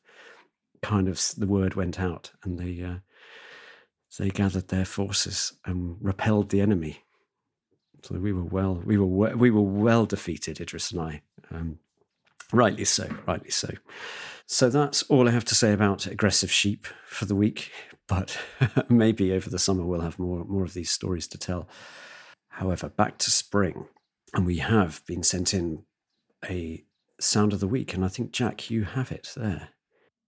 kind 0.82 1.09
of 1.09 1.20
the 1.36 1.46
word 1.46 1.74
went 1.74 2.01
out, 2.01 2.32
and 2.44 2.59
they 2.59 2.82
uh, 2.82 2.98
they 4.18 4.30
gathered 4.30 4.68
their 4.68 4.84
forces 4.84 5.55
and 5.64 5.96
repelled 6.01 6.51
the 6.51 6.61
enemy. 6.61 7.05
So 8.03 8.16
we 8.18 8.32
were 8.32 8.44
well 8.44 8.82
we 8.84 8.98
were 8.98 9.07
we, 9.07 9.34
we 9.34 9.51
were 9.51 9.62
well 9.62 10.07
defeated, 10.07 10.61
Idris 10.61 10.90
and 10.92 11.01
I. 11.01 11.22
Um, 11.51 11.78
Rightly 12.53 12.84
so, 12.84 13.09
rightly 13.26 13.51
so. 13.51 13.68
So 14.53 14.68
that's 14.68 15.05
all 15.05 15.28
I 15.28 15.30
have 15.30 15.44
to 15.44 15.55
say 15.55 15.72
about 15.72 16.09
aggressive 16.09 16.51
sheep 16.51 16.88
for 17.07 17.24
the 17.24 17.36
week. 17.36 17.70
But 18.09 18.36
maybe 18.88 19.32
over 19.32 19.48
the 19.48 19.61
summer 19.61 19.84
we'll 19.84 20.01
have 20.01 20.18
more 20.18 20.44
more 20.44 20.64
of 20.64 20.74
these 20.74 20.90
stories 20.90 21.28
to 21.28 21.38
tell. 21.38 21.68
However, 22.48 22.88
back 22.88 23.18
to 23.18 23.30
spring, 23.30 23.86
and 24.34 24.44
we 24.44 24.59
have 24.59 25.03
been 25.07 25.22
sent 25.22 25.55
in 25.55 25.84
a 26.44 26.82
sound 27.20 27.53
of 27.53 27.61
the 27.61 27.68
week, 27.68 27.94
and 27.94 28.05
I 28.05 28.09
think 28.09 28.32
Jack, 28.32 28.70
you 28.70 28.82
have 28.82 29.12
it 29.12 29.32
there. 29.36 29.68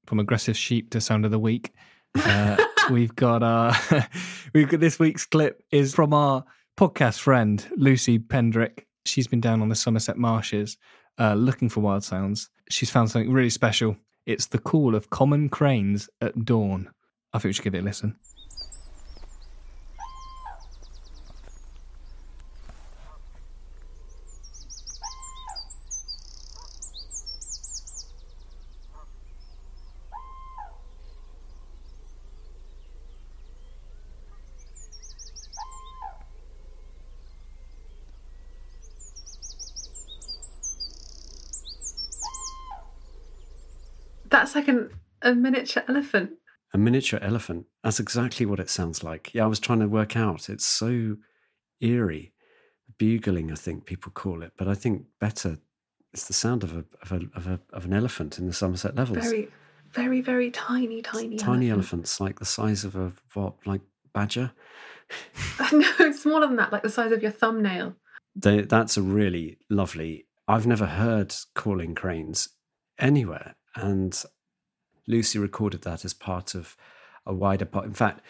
From 0.07 0.21
aggressive 0.21 0.57
sheep 0.57 0.91
to 0.91 1.01
sound 1.01 1.25
of 1.25 1.33
the 1.33 1.41
week, 1.41 1.73
uh, 2.15 2.65
we've 2.93 3.17
got 3.17 3.43
our 3.43 3.75
we've 4.55 4.69
got 4.69 4.79
this 4.79 5.01
week's 5.01 5.27
clip 5.27 5.65
is 5.73 5.97
from 5.97 6.15
our 6.15 6.45
podcast 6.79 7.19
friend 7.19 7.67
Lucy 7.77 8.21
Pendrick. 8.21 8.87
She's 9.05 9.27
been 9.27 9.41
down 9.41 9.63
on 9.63 9.69
the 9.69 9.75
Somerset 9.75 10.17
marshes 10.17 10.79
uh, 11.19 11.35
looking 11.35 11.69
for 11.69 11.81
wild 11.81 12.05
sounds. 12.05 12.51
She's 12.69 12.91
found 12.91 13.11
something 13.11 13.33
really 13.33 13.51
special. 13.51 13.97
It's 14.25 14.47
the 14.47 14.59
call 14.59 14.95
of 14.95 15.11
common 15.11 15.49
cranes 15.49 16.09
at 16.21 16.45
dawn. 16.45 16.91
I 17.33 17.39
think 17.39 17.51
we 17.51 17.53
should 17.55 17.65
give 17.65 17.75
it 17.75 17.81
a 17.81 17.83
listen. 17.83 18.17
That's 44.33 44.55
like 44.55 44.69
an, 44.69 44.91
a 45.23 45.35
miniature 45.35 45.85
elephant. 45.89 46.31
A 46.75 46.79
miniature 46.79 47.21
elephant. 47.23 47.67
That's 47.85 48.01
exactly 48.01 48.47
what 48.47 48.59
it 48.59 48.71
sounds 48.71 49.05
like. 49.05 49.35
Yeah, 49.35 49.45
I 49.45 49.47
was 49.47 49.61
trying 49.61 49.81
to 49.81 49.89
work 49.89 50.17
out. 50.17 50.49
It's 50.49 50.65
so 50.65 51.17
eerie. 51.81 52.33
Bugling, 52.99 53.53
I 53.53 53.57
think 53.57 53.85
people 53.85 54.13
call 54.13 54.43
it, 54.43 54.53
but 54.57 54.69
I 54.69 54.75
think 54.75 55.05
better 55.21 55.59
it's 56.13 56.27
the 56.27 56.35
sound 56.35 56.63
of 56.63 56.73
a 56.73 56.85
of 57.03 57.13
a 57.13 57.21
of, 57.35 57.47
a, 57.47 57.61
of 57.73 57.85
an 57.85 57.93
elephant 57.93 58.39
in 58.39 58.47
the 58.47 58.53
Somerset 58.53 58.95
levels. 58.95 59.19
Very, 59.19 59.49
very, 59.93 60.21
very 60.21 60.51
tiny, 60.51 61.03
tiny, 61.03 61.25
elephants. 61.25 61.43
Tiny 61.43 61.71
elephant. 61.71 61.71
elephants, 61.71 62.21
like 62.21 62.39
the 62.39 62.45
size 62.45 62.85
of 62.85 62.97
a 62.97 63.13
what, 63.35 63.55
like 63.67 63.81
badger. 64.13 64.53
no, 65.73 66.13
smaller 66.13 66.47
than 66.47 66.57
that, 66.57 66.73
like 66.73 66.83
the 66.83 66.91
size 66.91 67.13
of 67.13 67.23
your 67.23 67.31
thumbnail. 67.31 67.95
They, 68.35 68.63
that's 68.63 68.97
a 68.97 69.03
really 69.03 69.59
lovely. 69.69 70.27
I've 70.49 70.67
never 70.67 70.87
heard 70.87 71.35
calling 71.55 71.95
cranes 71.95 72.49
anywhere, 72.99 73.55
and 73.75 74.23
Lucy 75.07 75.39
recorded 75.39 75.83
that 75.83 76.05
as 76.05 76.15
part 76.15 76.55
of 76.55 76.77
a 77.27 77.35
wider 77.35 77.65
part. 77.65 77.87
In 77.87 77.95
fact, 77.95 78.21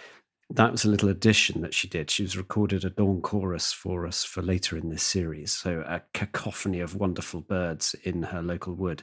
that 0.51 0.73
was 0.73 0.85
a 0.85 0.89
little 0.89 1.09
addition 1.09 1.63
that 1.63 1.75
she 1.75 1.89
did. 1.89 2.11
She 2.11 2.23
was 2.23 2.37
recorded 2.37 2.85
a 2.85 2.91
dawn 2.91 3.23
chorus 3.23 3.73
for 3.73 4.07
us 4.07 4.23
for 4.25 4.43
later 4.43 4.77
in 4.77 4.91
this 4.91 5.03
series. 5.03 5.53
So 5.53 5.83
a 5.87 6.03
cacophony 6.13 6.81
of 6.81 6.97
wonderful 6.97 7.41
birds 7.41 7.95
in 8.05 8.23
her 8.25 8.43
local 8.43 8.75
wood, 8.75 9.03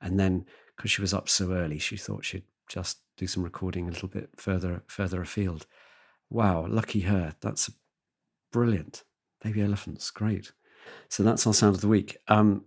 and 0.00 0.18
then 0.18 0.44
because 0.76 0.90
she 0.90 1.00
was 1.00 1.14
up 1.14 1.28
so 1.28 1.52
early, 1.52 1.78
she 1.78 1.96
thought 1.96 2.24
she'd 2.24 2.44
just 2.68 2.98
do 3.16 3.26
some 3.26 3.42
recording 3.42 3.88
a 3.88 3.90
little 3.90 4.08
bit 4.08 4.30
further 4.36 4.82
further 4.86 5.20
afield. 5.22 5.66
Wow, 6.28 6.66
lucky 6.68 7.00
her. 7.00 7.34
That's 7.40 7.70
brilliant. 8.52 9.04
Baby 9.42 9.62
elephants, 9.62 10.10
great. 10.10 10.52
So 11.08 11.22
that's 11.22 11.46
our 11.46 11.54
sound 11.54 11.74
of 11.76 11.80
the 11.80 11.88
week. 11.88 12.16
Um, 12.28 12.64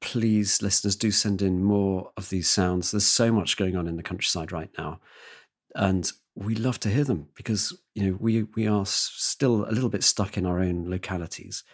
please, 0.00 0.62
listeners, 0.62 0.96
do 0.96 1.10
send 1.10 1.42
in 1.42 1.62
more 1.62 2.10
of 2.16 2.28
these 2.28 2.48
sounds. 2.48 2.90
There's 2.90 3.06
so 3.06 3.32
much 3.32 3.56
going 3.56 3.76
on 3.76 3.88
in 3.88 3.96
the 3.96 4.02
countryside 4.02 4.52
right 4.52 4.70
now, 4.78 5.00
and 5.74 6.10
we 6.34 6.54
love 6.54 6.78
to 6.80 6.90
hear 6.90 7.04
them 7.04 7.28
because 7.34 7.76
you 7.94 8.04
know 8.04 8.16
we 8.20 8.44
we 8.54 8.66
are 8.66 8.86
still 8.86 9.64
a 9.68 9.72
little 9.72 9.88
bit 9.88 10.04
stuck 10.04 10.36
in 10.36 10.46
our 10.46 10.60
own 10.60 10.88
localities. 10.88 11.64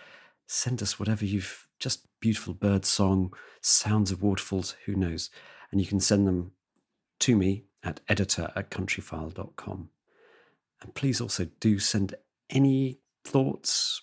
Send 0.46 0.82
us 0.82 0.98
whatever 0.98 1.24
you've 1.24 1.68
just 1.78 2.06
beautiful 2.20 2.54
bird 2.54 2.84
song, 2.84 3.32
sounds 3.60 4.10
of 4.10 4.22
waterfalls, 4.22 4.76
who 4.86 4.94
knows, 4.94 5.30
and 5.70 5.80
you 5.80 5.86
can 5.86 6.00
send 6.00 6.26
them 6.26 6.52
to 7.20 7.36
me 7.36 7.64
at 7.82 8.00
editor 8.08 8.50
at 8.56 8.70
countryfile.com. 8.70 9.90
And 10.80 10.94
please 10.94 11.20
also 11.20 11.46
do 11.60 11.78
send 11.78 12.14
any 12.50 12.98
thoughts, 13.24 14.02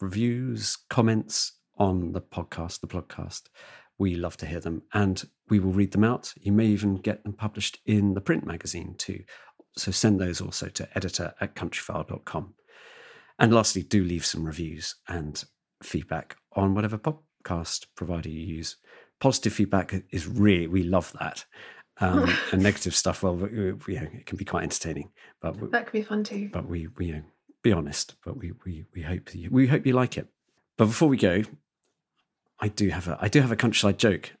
reviews, 0.00 0.76
comments 0.88 1.52
on 1.76 2.12
the 2.12 2.20
podcast, 2.20 2.80
the 2.80 2.86
podcast. 2.86 3.44
We 3.98 4.16
love 4.16 4.36
to 4.38 4.46
hear 4.46 4.60
them 4.60 4.82
and 4.92 5.22
we 5.48 5.60
will 5.60 5.72
read 5.72 5.92
them 5.92 6.04
out. 6.04 6.32
You 6.40 6.52
may 6.52 6.66
even 6.66 6.96
get 6.96 7.22
them 7.22 7.32
published 7.32 7.78
in 7.86 8.14
the 8.14 8.20
print 8.20 8.44
magazine 8.44 8.94
too. 8.98 9.22
So 9.76 9.90
send 9.90 10.20
those 10.20 10.40
also 10.40 10.68
to 10.68 10.88
editor 10.96 11.34
at 11.40 11.54
countryfile.com. 11.54 12.54
And 13.38 13.52
lastly, 13.52 13.82
do 13.82 14.04
leave 14.04 14.24
some 14.24 14.44
reviews 14.44 14.96
and 15.08 15.42
feedback 15.82 16.36
on 16.52 16.74
whatever 16.74 16.98
podcast 16.98 17.86
provider 17.96 18.28
you 18.28 18.40
use. 18.40 18.76
Positive 19.20 19.52
feedback 19.52 19.94
is 20.10 20.26
really, 20.26 20.66
we 20.68 20.82
love 20.84 21.12
that. 21.20 21.44
Um, 22.00 22.32
and 22.52 22.62
negative 22.62 22.94
stuff, 22.94 23.22
well, 23.22 23.36
we, 23.36 23.72
we, 23.72 23.94
you 23.94 24.00
know, 24.00 24.08
it 24.12 24.26
can 24.26 24.36
be 24.36 24.44
quite 24.44 24.64
entertaining, 24.64 25.10
but 25.40 25.56
we, 25.56 25.68
That 25.68 25.86
could 25.86 25.92
be 25.92 26.02
fun 26.02 26.24
too. 26.24 26.48
but 26.52 26.68
we, 26.68 26.88
we 26.96 27.06
you 27.06 27.12
know, 27.14 27.22
be 27.62 27.72
honest, 27.72 28.14
but 28.24 28.36
we, 28.36 28.52
we, 28.64 28.84
we 28.94 29.02
hope 29.02 29.34
you, 29.34 29.48
we 29.50 29.66
hope 29.66 29.86
you 29.86 29.92
like 29.92 30.16
it. 30.18 30.28
But 30.76 30.86
before 30.86 31.08
we 31.08 31.16
go, 31.16 31.42
I 32.60 32.68
do 32.68 32.88
have 32.88 33.08
a, 33.08 33.18
I 33.20 33.28
do 33.28 33.40
have 33.40 33.52
a 33.52 33.56
countryside 33.56 33.98
joke. 33.98 34.32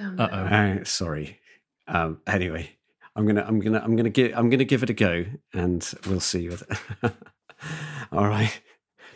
Oh, 0.00 0.10
no. 0.10 0.24
Uh-oh. 0.24 0.36
Uh, 0.36 0.84
sorry. 0.84 1.38
Um, 1.86 2.20
anyway, 2.26 2.70
I'm 3.16 3.26
gonna, 3.26 3.44
I'm 3.46 3.58
gonna, 3.60 3.80
I'm 3.82 3.96
gonna 3.96 4.10
give, 4.10 4.32
I'm 4.36 4.50
gonna 4.50 4.64
give 4.64 4.82
it 4.82 4.90
a 4.90 4.94
go, 4.94 5.24
and 5.52 5.88
we'll 6.06 6.20
see. 6.20 6.48
With 6.48 6.62
All 8.12 8.28
right. 8.28 8.60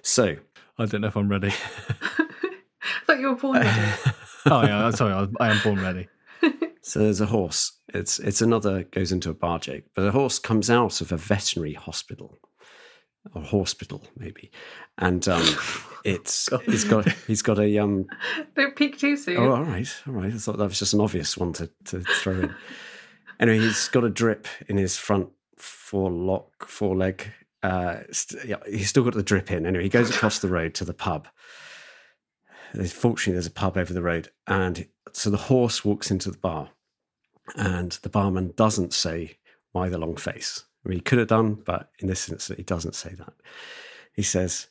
So, 0.02 0.36
I 0.78 0.86
don't 0.86 1.00
know 1.02 1.08
if 1.08 1.16
I'm 1.16 1.28
ready. 1.28 1.52
I 2.08 3.04
thought 3.06 3.20
you 3.20 3.28
were 3.28 3.36
born 3.36 3.58
ready. 3.58 3.70
oh 4.46 4.62
yeah, 4.62 4.90
sorry, 4.90 5.12
I, 5.12 5.44
I 5.44 5.50
am 5.52 5.62
born 5.62 5.80
ready. 5.80 6.08
so 6.82 6.98
there's 6.98 7.20
a 7.20 7.26
horse. 7.26 7.78
It's, 7.94 8.18
it's 8.18 8.42
another 8.42 8.84
goes 8.84 9.12
into 9.12 9.30
a 9.30 9.34
bar 9.34 9.58
joke, 9.58 9.84
but 9.94 10.06
a 10.06 10.10
horse 10.10 10.38
comes 10.38 10.70
out 10.70 11.00
of 11.00 11.12
a 11.12 11.16
veterinary 11.16 11.74
hospital, 11.74 12.38
or 13.34 13.42
hospital 13.42 14.02
maybe, 14.16 14.50
and 14.98 15.26
um, 15.28 15.46
it's, 16.04 16.48
he's 16.66 16.84
got, 16.84 17.08
he's 17.26 17.42
got 17.42 17.58
a 17.58 17.78
um, 17.78 18.06
Don't 18.54 18.76
peek 18.76 18.98
too 18.98 19.16
soon. 19.16 19.38
Oh, 19.38 19.52
all 19.52 19.64
right, 19.64 19.88
all 20.06 20.14
right. 20.14 20.32
I 20.32 20.36
thought 20.36 20.58
that 20.58 20.64
was 20.64 20.78
just 20.78 20.94
an 20.94 21.00
obvious 21.00 21.36
one 21.36 21.52
to, 21.54 21.70
to 21.86 22.00
throw 22.00 22.34
in. 22.34 22.54
anyway, 23.40 23.58
he's 23.58 23.88
got 23.88 24.04
a 24.04 24.10
drip 24.10 24.46
in 24.68 24.76
his 24.76 24.96
front 24.96 25.28
forelock, 25.56 26.66
foreleg. 26.66 27.32
Uh, 27.62 27.98
st- 28.10 28.44
yeah, 28.44 28.56
he's 28.68 28.88
still 28.88 29.04
got 29.04 29.14
the 29.14 29.22
drip 29.22 29.52
in. 29.52 29.66
Anyway, 29.66 29.84
he 29.84 29.88
goes 29.88 30.10
across 30.10 30.40
the 30.40 30.48
road 30.48 30.74
to 30.74 30.84
the 30.84 30.94
pub. 30.94 31.28
Fortunately, 32.88 33.34
there's 33.34 33.46
a 33.46 33.50
pub 33.50 33.76
over 33.76 33.92
the 33.92 34.02
road, 34.02 34.30
and 34.46 34.88
so 35.12 35.30
the 35.30 35.36
horse 35.36 35.84
walks 35.84 36.10
into 36.10 36.30
the 36.30 36.38
bar, 36.38 36.70
and 37.54 37.92
the 38.02 38.08
barman 38.08 38.52
doesn't 38.56 38.94
say 38.94 39.36
why 39.72 39.88
the 39.88 39.98
long 39.98 40.16
face. 40.16 40.64
I 40.84 40.88
mean, 40.88 40.98
he 40.98 41.02
could 41.02 41.18
have 41.18 41.28
done, 41.28 41.54
but 41.54 41.90
in 41.98 42.08
this 42.08 42.28
instance, 42.28 42.56
he 42.56 42.62
doesn't 42.64 42.94
say 42.94 43.14
that. 43.14 43.34
He 44.14 44.22
says, 44.22 44.68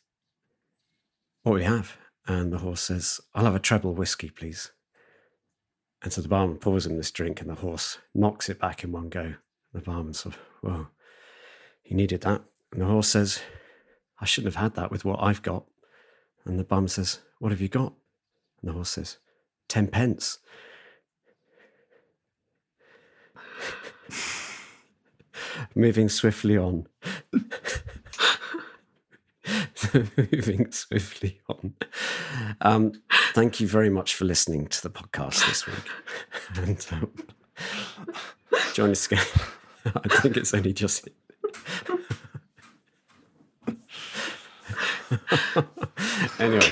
"What 1.43 1.57
you 1.57 1.63
have?" 1.63 1.97
And 2.27 2.53
the 2.53 2.59
horse 2.59 2.81
says, 2.81 3.19
I'll 3.33 3.45
have 3.45 3.55
a 3.55 3.59
treble 3.59 3.93
whiskey, 3.93 4.29
please. 4.29 4.71
And 6.03 6.13
so 6.13 6.21
the 6.21 6.27
barman 6.27 6.57
pours 6.57 6.85
him 6.85 6.97
this 6.97 7.11
drink, 7.11 7.41
and 7.41 7.49
the 7.49 7.55
horse 7.55 7.99
knocks 8.13 8.49
it 8.49 8.59
back 8.59 8.83
in 8.83 8.91
one 8.91 9.09
go. 9.09 9.35
The 9.73 9.81
barman 9.81 10.13
sort 10.13 10.35
of, 10.35 10.41
whoa, 10.61 10.87
he 11.81 11.95
needed 11.95 12.21
that. 12.21 12.41
And 12.71 12.81
the 12.81 12.85
horse 12.85 13.07
says, 13.07 13.41
I 14.19 14.25
shouldn't 14.25 14.53
have 14.53 14.63
had 14.63 14.75
that 14.75 14.91
with 14.91 15.05
what 15.05 15.21
I've 15.21 15.41
got. 15.41 15.65
And 16.45 16.59
the 16.59 16.63
barman 16.63 16.89
says, 16.89 17.19
What 17.39 17.51
have 17.51 17.61
you 17.61 17.67
got? 17.67 17.93
And 18.61 18.69
the 18.69 18.73
horse 18.73 18.89
says, 18.89 19.17
Ten 19.67 19.87
pence. 19.87 20.39
Moving 25.75 26.09
swiftly 26.09 26.57
on. 26.57 26.87
moving 29.93 30.71
swiftly 30.71 31.39
on. 31.49 31.73
Um, 32.61 32.93
thank 33.33 33.59
you 33.59 33.67
very 33.67 33.89
much 33.89 34.15
for 34.15 34.25
listening 34.25 34.67
to 34.67 34.81
the 34.81 34.89
podcast 34.89 35.47
this 35.47 35.65
week. 35.67 35.75
And 36.57 36.85
um, 36.91 37.11
join 38.73 38.91
us 38.91 39.05
again. 39.05 39.23
I 39.85 40.07
think 40.19 40.35
it's 40.35 40.53
only 40.53 40.73
just. 40.73 41.07
anyway, 46.39 46.69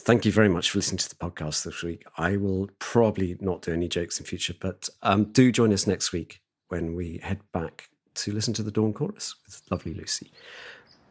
thank 0.00 0.26
you 0.26 0.32
very 0.32 0.50
much 0.50 0.70
for 0.70 0.78
listening 0.78 0.98
to 0.98 1.08
the 1.08 1.14
podcast 1.14 1.64
this 1.64 1.82
week. 1.82 2.04
I 2.18 2.36
will 2.36 2.68
probably 2.78 3.36
not 3.40 3.62
do 3.62 3.72
any 3.72 3.88
jokes 3.88 4.20
in 4.20 4.26
future, 4.26 4.54
but 4.58 4.88
um, 5.02 5.32
do 5.32 5.50
join 5.50 5.72
us 5.72 5.86
next 5.86 6.12
week 6.12 6.42
when 6.68 6.94
we 6.94 7.20
head 7.22 7.40
back 7.52 7.88
to 8.14 8.32
listen 8.32 8.54
to 8.54 8.62
the 8.62 8.70
Dawn 8.70 8.92
Chorus 8.92 9.34
with 9.44 9.62
lovely 9.70 9.94
Lucy. 9.94 10.30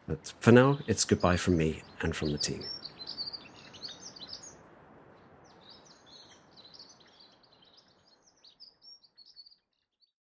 But 0.08 0.34
for 0.40 0.52
now, 0.52 0.80
it's 0.88 1.06
goodbye 1.06 1.38
from 1.38 1.58
me 1.58 1.82
and 2.02 2.16
from 2.16 2.32
the 2.32 2.38
team. 2.38 2.64